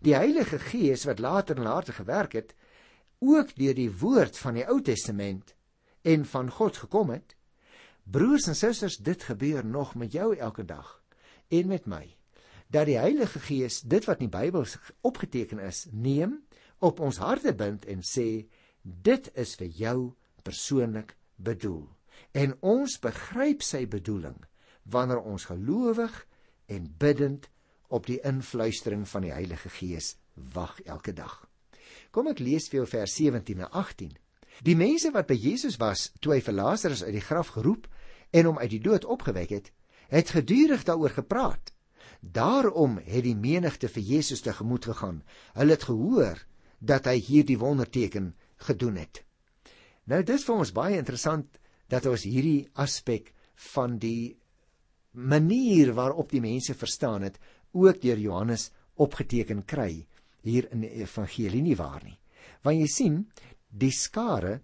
Die 0.00 0.14
Heilige 0.14 0.58
Gees 0.58 1.04
wat 1.04 1.18
later 1.18 1.56
in 1.56 1.66
harte 1.66 1.92
gewerk 1.92 2.32
het, 2.32 2.54
ook 3.18 3.54
deur 3.54 3.74
die 3.74 3.90
woord 3.90 4.38
van 4.38 4.54
die 4.54 4.66
Ou 4.66 4.80
Testament 4.82 5.54
en 6.02 6.24
van 6.26 6.50
God 6.50 6.76
gekom 6.76 7.10
het, 7.10 7.36
Broers 8.04 8.48
en 8.50 8.56
susters, 8.56 8.96
dit 8.96 9.22
gebeur 9.22 9.64
nog 9.66 9.94
met 9.94 10.12
jou 10.12 10.36
elke 10.36 10.64
dag 10.64 11.02
en 11.48 11.66
met 11.66 11.86
my. 11.86 12.16
Dat 12.72 12.86
die 12.88 12.98
Heilige 12.98 13.38
Gees 13.38 13.80
dit 13.80 14.04
wat 14.08 14.20
in 14.20 14.30
die 14.30 14.38
Bybel 14.38 14.66
opgeteken 15.00 15.60
is, 15.60 15.86
neem, 15.92 16.40
op 16.78 17.00
ons 17.00 17.20
harte 17.22 17.54
bind 17.54 17.84
en 17.86 18.02
sê, 18.02 18.46
dit 18.82 19.30
is 19.38 19.54
vir 19.60 19.68
jou 19.78 19.98
persoonlik 20.42 21.14
bedoel. 21.36 21.84
En 22.32 22.56
ons 22.60 22.98
begryp 23.02 23.62
sy 23.62 23.84
bedoeling 23.86 24.38
wanneer 24.82 25.22
ons 25.22 25.44
gelowig 25.46 26.14
en 26.66 26.88
bidtend 26.98 27.46
op 27.92 28.08
die 28.08 28.18
influistering 28.26 29.04
van 29.08 29.28
die 29.28 29.34
Heilige 29.34 29.70
Gees 29.70 30.16
wag 30.34 30.80
elke 30.88 31.12
dag. 31.12 31.36
Kom 32.10 32.28
ek 32.32 32.40
lees 32.42 32.68
vir 32.70 32.82
jou 32.82 32.88
vers 32.88 33.14
17 33.20 33.62
en 33.62 33.70
18. 33.70 34.16
Die 34.60 34.76
mense 34.76 35.10
wat 35.14 35.26
by 35.30 35.36
Jesus 35.38 35.78
was 35.80 36.10
toe 36.20 36.36
hy 36.36 36.40
vir 36.44 36.58
Lazarus 36.58 37.02
uit 37.02 37.14
die 37.16 37.24
graf 37.24 37.54
geroep 37.56 37.88
en 38.30 38.48
hom 38.50 38.58
uit 38.58 38.70
die 38.70 38.82
dood 38.82 39.04
opgewek 39.04 39.50
het, 39.50 39.72
het 40.12 40.34
gedurig 40.36 40.84
daaroor 40.84 41.16
gepraat. 41.16 41.72
Daarom 42.20 42.98
het 43.02 43.24
die 43.24 43.36
menigte 43.36 43.88
vir 43.88 44.02
Jesus 44.02 44.44
tegemoet 44.44 44.84
gegaan. 44.92 45.22
Hulle 45.56 45.74
het 45.74 45.88
gehoor 45.88 46.38
dat 46.78 47.08
hy 47.10 47.16
hierdie 47.18 47.58
wonderteken 47.58 48.34
gedoen 48.68 49.00
het. 49.00 49.24
Nou 50.06 50.22
dis 50.26 50.44
vir 50.46 50.58
ons 50.58 50.74
baie 50.74 50.98
interessant 50.98 51.58
dat 51.90 52.06
ons 52.06 52.24
hierdie 52.26 52.68
aspek 52.74 53.32
van 53.74 53.98
die 54.02 54.36
manier 55.12 55.92
waarop 55.94 56.30
die 56.32 56.40
mense 56.40 56.74
verstaan 56.74 57.26
het 57.26 57.38
ook 57.72 58.00
deur 58.02 58.18
Johannes 58.18 58.70
opgeteken 59.00 59.64
kry 59.64 60.06
hier 60.42 60.68
in 60.72 60.82
die 60.86 60.90
evangelie 61.04 61.62
nie 61.62 61.76
waar 61.78 62.02
nie. 62.04 62.18
Want 62.62 62.80
jy 62.80 62.88
sien, 62.90 63.18
die 63.72 63.90
skare 63.90 64.60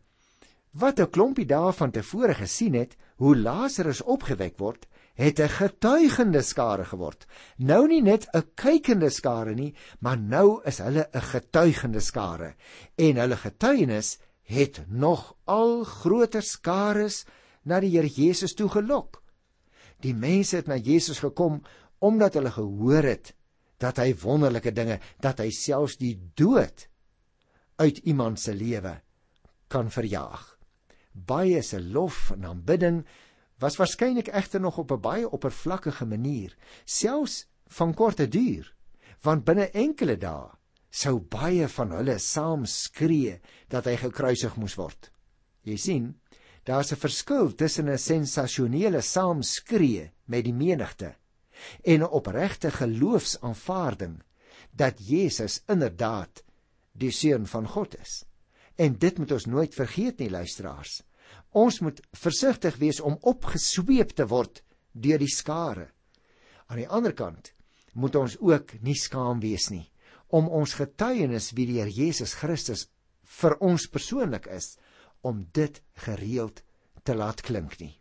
wat 0.79 1.01
'n 1.01 1.11
klompie 1.11 1.47
daarvan 1.47 1.91
tevore 1.91 2.35
gesien 2.35 2.75
het 2.75 2.97
hoe 3.17 3.37
Lazarus 3.37 4.03
opgewek 4.03 4.59
word, 4.59 4.87
het 5.15 5.41
'n 5.41 5.49
getuigende 5.49 6.43
skare 6.43 6.85
geword. 6.85 7.27
Nou 7.57 7.89
nie 7.89 8.03
net 8.03 8.29
'n 8.33 8.45
kykende 8.55 9.11
skare 9.11 9.55
nie, 9.55 9.75
maar 10.01 10.19
nou 10.19 10.61
is 10.65 10.79
hulle 10.79 11.09
'n 11.13 11.21
getuigende 11.21 12.01
skare 12.01 12.55
en 12.97 13.17
hulle 13.17 13.37
getuienis 13.37 14.19
het 14.43 14.85
nog 14.89 15.37
al 15.45 15.85
groter 15.85 16.43
skares 16.43 17.25
na 17.63 17.81
die 17.81 17.91
Here 17.91 18.09
Jesus 18.09 18.55
toe 18.55 18.69
gelok. 18.69 19.23
Die 20.01 20.15
mense 20.15 20.57
het 20.57 20.67
na 20.67 20.77
Jesus 20.77 21.19
gekom 21.19 21.63
omdat 21.99 22.35
hulle 22.35 22.51
gehoor 22.51 23.03
het 23.03 23.35
dat 23.79 23.97
hy 23.97 24.15
wonderlike 24.15 24.73
dinge, 24.73 25.01
dat 25.21 25.39
hy 25.39 25.51
selfs 25.51 25.97
die 25.97 26.17
dood 26.35 26.89
uit 27.79 27.99
iemand 28.11 28.41
se 28.41 28.55
lewe 28.55 29.01
kan 29.69 29.91
verjaag. 29.91 30.45
Baie 31.13 31.63
se 31.63 31.81
lof 31.83 32.31
en 32.35 32.45
aanbidding 32.45 33.03
was 33.59 33.77
waarskynlik 33.77 34.29
egter 34.29 34.61
nog 34.61 34.79
op 34.79 34.93
'n 34.93 35.01
baie 35.01 35.31
oppervlakkige 35.31 36.07
manier, 36.07 36.57
selfs 36.85 37.47
van 37.67 37.95
korte 37.95 38.29
duur, 38.29 38.75
want 39.23 39.45
binne 39.45 39.71
enkele 39.71 40.17
dae 40.17 40.51
sou 40.91 41.21
baie 41.21 41.69
van 41.69 41.91
hulle 41.91 42.19
saam 42.19 42.65
skree 42.67 43.41
dat 43.69 43.85
hy 43.85 43.97
gekruisig 43.97 44.57
moes 44.57 44.75
word. 44.75 45.11
Jy 45.63 45.77
sien, 45.77 46.21
daar's 46.65 46.93
'n 46.93 46.97
verskil 46.97 47.55
tussen 47.55 47.89
'n 47.89 47.99
sensasionele 47.99 49.01
saamskree 49.01 50.11
met 50.25 50.45
die 50.45 50.55
menigte 50.55 51.15
en 51.85 52.03
'n 52.03 52.11
opregte 52.11 52.71
geloofsaanvaarding 52.71 54.23
dat 54.73 55.09
Jesus 55.09 55.63
inderdaad 55.67 56.45
die 56.99 57.13
seun 57.15 57.47
van 57.47 57.67
God 57.69 57.95
is. 58.01 58.23
En 58.79 58.99
dit 58.99 59.19
moet 59.19 59.33
ons 59.35 59.47
nooit 59.47 59.75
vergeet 59.75 60.19
nie, 60.23 60.31
luisteraars. 60.31 61.03
Ons 61.57 61.81
moet 61.81 62.01
versigtig 62.17 62.77
wees 62.79 63.01
om 63.01 63.19
opgesweep 63.27 64.15
te 64.17 64.27
word 64.29 64.63
deur 64.93 65.19
die 65.19 65.33
skare. 65.33 65.89
Aan 66.69 66.83
die 66.83 66.89
ander 66.89 67.15
kant 67.17 67.53
moet 67.95 68.17
ons 68.17 68.37
ook 68.41 68.75
nie 68.85 68.97
skaam 68.97 69.41
wees 69.43 69.71
nie 69.71 69.87
om 70.29 70.49
ons 70.53 70.77
getuienis 70.77 71.55
wie 71.57 71.67
die 71.71 71.79
Here 71.81 71.93
Jesus 71.93 72.35
Christus 72.37 72.87
vir 73.41 73.57
ons 73.65 73.89
persoonlik 73.89 74.49
is 74.53 74.75
om 75.25 75.47
dit 75.57 75.81
gereeld 76.05 76.63
te 77.05 77.17
laat 77.17 77.41
klink 77.43 77.79
nie. 77.81 77.95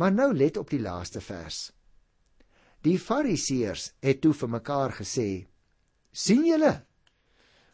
Maar 0.00 0.14
nou 0.16 0.30
let 0.32 0.56
op 0.56 0.70
die 0.72 0.80
laaste 0.80 1.20
vers. 1.20 1.70
Die 2.80 2.96
Fariseërs 2.96 3.90
het 4.00 4.22
toe 4.24 4.32
vir 4.32 4.48
mekaar 4.48 4.94
gesê: 4.96 5.46
"Sien 6.12 6.46
julle? 6.46 6.72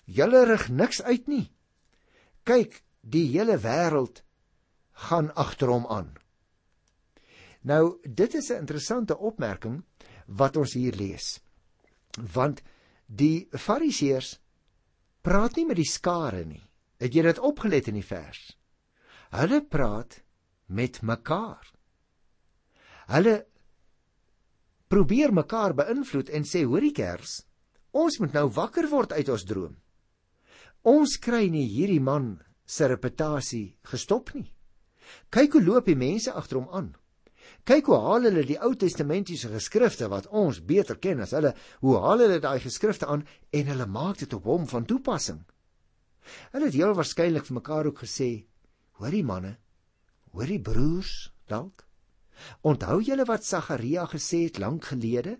Julle 0.06 0.44
rig 0.46 0.68
niks 0.70 1.02
uit 1.02 1.26
nie. 1.26 1.50
Kyk, 2.46 2.82
die 3.02 3.26
hele 3.34 3.58
wêreld 3.58 4.22
gaan 5.06 5.32
agter 5.34 5.68
hom 5.68 5.86
aan." 5.86 6.14
Nou, 7.66 7.98
dit 8.02 8.34
is 8.34 8.50
'n 8.50 8.62
interessante 8.62 9.18
opmerking 9.18 9.84
wat 10.26 10.56
ons 10.56 10.72
hier 10.72 10.94
lees. 10.94 11.40
Want 12.32 12.62
die 13.06 13.48
Fariseërs 13.50 14.38
praat 15.20 15.56
nie 15.56 15.66
met 15.66 15.76
die 15.76 15.90
skare 15.90 16.44
nie. 16.44 16.62
Het 16.96 17.14
jy 17.14 17.22
dit 17.22 17.38
opgelet 17.38 17.88
in 17.88 17.98
die 17.98 18.06
vers? 18.06 18.56
Hulle 19.30 19.60
praat 19.64 20.22
met 20.66 21.02
mekaar. 21.02 21.72
Hulle 23.06 23.46
probeer 24.88 25.32
mekaar 25.34 25.74
beïnvloed 25.74 26.30
en 26.30 26.46
sê 26.46 26.62
hoorie 26.64 26.92
kers, 26.94 27.42
ons 27.90 28.18
moet 28.22 28.32
nou 28.32 28.46
wakker 28.50 28.88
word 28.90 29.12
uit 29.12 29.28
ons 29.28 29.44
droom. 29.44 29.74
Ons 30.86 31.16
kry 31.22 31.48
nie 31.50 31.66
hierdie 31.66 32.02
man 32.02 32.36
se 32.66 32.86
reputasie 32.86 33.76
gestop 33.90 34.32
nie. 34.34 34.46
Kyk 35.34 35.56
hoe 35.56 35.64
loop 35.64 35.90
die 35.90 35.98
mense 35.98 36.32
agter 36.32 36.60
hom 36.60 36.68
aan. 36.70 36.92
Kyk 37.66 37.90
hoe 37.90 37.98
haal 38.02 38.26
hulle 38.26 38.44
die 38.46 38.58
Ou 38.62 38.74
Testamentiese 38.78 39.50
geskrifte 39.50 40.08
wat 40.10 40.28
ons 40.30 40.60
beter 40.66 40.98
ken 41.02 41.22
as 41.22 41.34
hulle, 41.34 41.52
hoe 41.82 41.96
haal 42.02 42.22
hulle 42.24 42.38
daai 42.42 42.58
geskrifte 42.62 43.06
aan 43.10 43.26
en 43.54 43.72
hulle 43.72 43.86
maak 43.86 44.22
dit 44.22 44.38
op 44.38 44.46
hom 44.50 44.66
van 44.70 44.86
toepassing. 44.86 45.42
Hulle 46.54 46.70
het 46.70 46.78
heel 46.78 46.94
waarskynlik 46.98 47.46
vir 47.46 47.58
mekaar 47.60 47.90
ook 47.90 48.02
gesê: 48.02 48.46
"Hoorie 48.98 49.24
manne, 49.26 49.58
hoorie 50.34 50.62
broers, 50.62 51.30
dalk 51.46 51.86
Onthou 52.62 53.00
julle 53.00 53.24
wat 53.24 53.44
Sagaria 53.44 54.04
gesê 54.10 54.44
het 54.44 54.58
lank 54.58 54.84
gelede? 54.92 55.38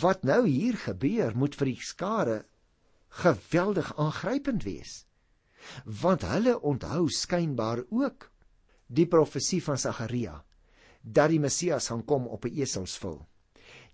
Wat 0.00 0.24
nou 0.24 0.42
hier 0.46 0.76
gebeur 0.76 1.36
moet 1.36 1.56
vir 1.56 1.70
die 1.72 1.80
skare 1.80 2.36
geweldig 3.10 3.96
aangrypend 3.96 4.62
wees. 4.62 5.04
Want 5.84 6.22
hulle 6.22 6.60
onthou 6.60 7.08
skynbaar 7.12 7.84
ook 7.90 8.30
die 8.86 9.06
profesie 9.06 9.60
van 9.62 9.78
Sagaria 9.78 10.38
dat 11.00 11.30
die 11.32 11.40
Messias 11.40 11.88
gaan 11.88 12.04
kom 12.04 12.26
op 12.26 12.44
'n 12.44 12.60
eselsvul. 12.60 13.26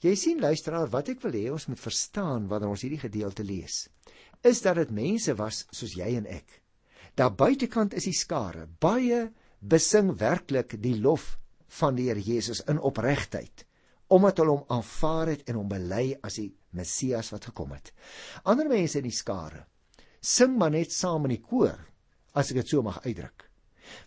Jy 0.00 0.14
sien 0.14 0.40
luisteraar, 0.40 0.88
wat 0.90 1.08
ek 1.08 1.20
wil 1.22 1.32
hê 1.32 1.50
ons 1.52 1.66
moet 1.66 1.80
verstaan 1.80 2.48
wanneer 2.48 2.68
ons 2.68 2.82
hierdie 2.82 3.00
gedeelte 3.00 3.44
lees, 3.44 3.88
is 4.42 4.60
dat 4.62 4.74
dit 4.74 4.90
mense 4.90 5.34
was 5.34 5.66
soos 5.70 5.94
jy 5.94 6.16
en 6.16 6.26
ek. 6.26 6.62
Daar 7.14 7.34
buitekant 7.34 7.94
is 7.94 8.04
die 8.04 8.12
skare, 8.12 8.68
baie 8.80 9.32
besing 9.60 10.18
werklik 10.18 10.82
die 10.82 11.00
lof 11.00 11.38
van 11.68 11.96
die 11.96 12.08
Here 12.08 12.20
Jesus 12.20 12.60
in 12.68 12.78
opregtheid 12.78 13.66
omdat 14.06 14.38
hulle 14.38 14.54
hom 14.54 14.66
aanvaar 14.70 15.32
het 15.32 15.48
en 15.50 15.58
hom 15.60 15.70
bely 15.70 16.14
as 16.22 16.38
die 16.38 16.52
Messias 16.76 17.32
wat 17.34 17.48
gekom 17.50 17.72
het. 17.74 17.92
Ander 18.44 18.68
mense 18.70 19.00
in 19.00 19.08
die 19.08 19.16
skare 19.16 19.64
sing 20.26 20.56
maar 20.58 20.72
net 20.74 20.92
saam 20.92 21.28
in 21.28 21.36
die 21.36 21.44
koor 21.44 21.78
as 22.36 22.50
ek 22.50 22.60
dit 22.60 22.72
so 22.72 22.82
mag 22.82 22.98
uitdruk. 23.04 23.46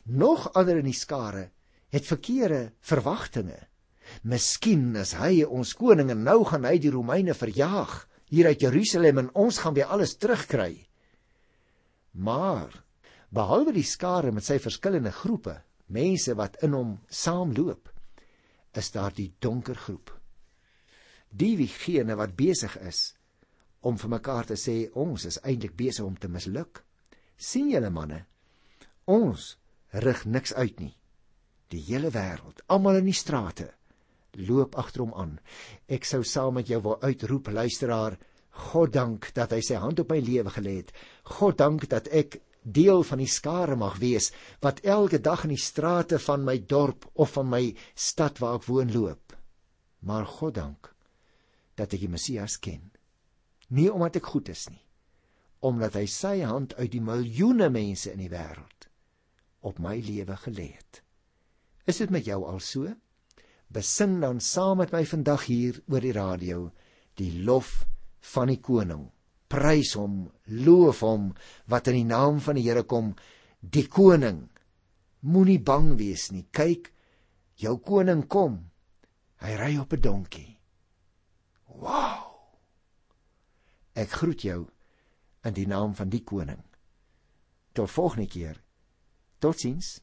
Nog 0.06 0.50
ander 0.60 0.82
in 0.82 0.90
die 0.90 0.98
skare 0.98 1.50
het 1.94 2.06
verkeerde 2.06 2.74
verwagtinge. 2.86 3.58
Miskien 4.28 4.92
is 5.00 5.16
hy 5.18 5.46
ons 5.46 5.74
koning 5.78 6.12
en 6.14 6.26
nou 6.26 6.42
gaan 6.50 6.68
hy 6.68 6.76
die 6.82 6.92
Romeine 6.94 7.36
verjaag 7.38 8.04
hier 8.30 8.50
uit 8.50 8.62
Jerusalem 8.62 9.24
en 9.24 9.32
ons 9.38 9.62
gaan 9.62 9.78
weer 9.78 9.90
alles 9.90 10.18
terugkry. 10.22 10.86
Maar 12.12 12.74
behalwe 13.34 13.74
die 13.78 13.88
skare 13.88 14.34
met 14.34 14.46
sy 14.46 14.60
verskillende 14.62 15.14
groepe 15.14 15.60
mense 15.90 16.36
wat 16.38 16.60
in 16.66 16.76
hom 16.78 16.98
saamloop, 17.10 17.90
is 18.78 18.92
daar 18.94 19.14
die 19.16 19.32
donker 19.42 19.78
groep. 19.78 20.12
Die 21.30 21.56
wiegene 21.58 22.16
wat 22.18 22.36
besig 22.36 22.76
is 22.82 23.14
om 23.86 23.98
vir 23.98 24.10
mekaar 24.18 24.48
te 24.50 24.58
sê 24.60 24.90
ons 24.98 25.26
is 25.26 25.40
eintlik 25.44 25.76
besig 25.78 26.06
om 26.06 26.18
te 26.18 26.28
misluk. 26.28 26.84
sien 27.38 27.70
julle 27.72 27.90
manne, 27.90 28.26
ons 29.06 29.58
rig 29.92 30.26
niks 30.26 30.54
uit 30.54 30.80
nie. 30.80 30.96
Die 31.72 31.80
hele 31.88 32.10
wêreld, 32.12 32.60
almal 32.68 33.00
in 33.00 33.06
die 33.06 33.16
strate 33.16 33.70
loop 34.36 34.76
agter 34.78 35.02
hom 35.06 35.14
aan. 35.16 35.40
Ek 35.88 36.06
sou 36.06 36.24
saam 36.24 36.60
met 36.60 36.68
jou 36.70 36.82
wil 36.84 37.00
uitroep 37.02 37.48
luisteraar, 37.48 38.18
God 38.52 38.94
dank 38.94 39.32
dat 39.34 39.54
hy 39.56 39.62
sy 39.64 39.80
hand 39.80 40.00
op 40.04 40.12
my 40.12 40.20
lewe 40.20 40.52
gelê 40.52 40.76
het. 40.82 40.94
God 41.24 41.58
dank 41.58 41.88
dat 41.90 42.10
ek 42.12 42.42
deel 42.64 43.04
van 43.08 43.22
die 43.24 43.32
skare 43.32 43.76
mag 43.80 43.98
wees 44.02 44.32
wat 44.62 44.84
elke 44.84 45.22
dag 45.24 45.46
in 45.48 45.56
die 45.56 45.64
strate 45.64 46.20
van 46.20 46.44
my 46.46 46.58
dorp 46.60 47.08
of 47.16 47.38
van 47.38 47.48
my 47.50 47.64
stad 47.96 48.42
waar 48.44 48.60
ek 48.60 48.68
woon 48.68 48.92
loop. 48.94 49.36
Maar 50.04 50.28
God 50.28 50.58
dank 50.60 50.94
dat 51.80 51.96
ek 51.96 52.04
die 52.04 52.12
Messias 52.12 52.58
ken. 52.60 52.92
Nie 53.74 53.90
omdat 53.92 54.20
ek 54.20 54.32
goed 54.34 54.50
is 54.52 54.68
nie, 54.72 54.84
omdat 55.66 55.96
hy 56.00 56.06
sy 56.12 56.40
hand 56.44 56.76
uit 56.80 56.92
die 56.92 57.04
miljoene 57.04 57.70
mense 57.74 58.12
in 58.12 58.24
die 58.24 58.32
wêreld 58.32 58.90
op 59.66 59.80
my 59.84 59.98
lewe 60.00 60.36
gelê 60.46 60.70
het. 60.72 61.02
Is 61.88 62.00
dit 62.00 62.12
met 62.14 62.28
jou 62.28 62.42
al 62.48 62.60
so? 62.64 62.92
Besing 63.70 64.20
dan 64.24 64.40
saam 64.42 64.80
met 64.82 64.94
my 64.96 65.04
vandag 65.06 65.46
hier 65.50 65.80
oor 65.88 66.04
die 66.04 66.16
radio 66.16 66.70
die 67.20 67.44
lof 67.44 67.84
van 68.34 68.52
die 68.54 68.62
koning 68.64 69.10
prys 69.50 69.96
hom, 69.98 70.30
loof 70.46 71.02
hom 71.04 71.32
wat 71.72 71.90
in 71.90 72.00
die 72.00 72.08
naam 72.08 72.40
van 72.44 72.60
die 72.60 72.68
Here 72.68 72.86
kom, 72.86 73.16
die 73.60 73.88
koning. 73.90 74.46
Moenie 75.26 75.60
bang 75.60 75.96
wees 76.00 76.30
nie. 76.32 76.46
Kyk, 76.56 76.92
jou 77.60 77.76
koning 77.84 78.28
kom. 78.32 78.62
Hy 79.44 79.56
ry 79.58 79.74
op 79.82 79.94
'n 79.94 80.02
donkie. 80.02 80.59
Wow! 81.80 82.28
Ek 83.96 84.12
groet 84.20 84.44
jou 84.44 84.60
in 85.48 85.56
die 85.56 85.68
naam 85.68 85.96
van 85.96 86.12
die 86.12 86.24
koning. 86.24 86.62
Tot 87.72 87.92
volgende 87.92 88.28
keer. 88.28 88.60
Totsiens. 89.40 90.00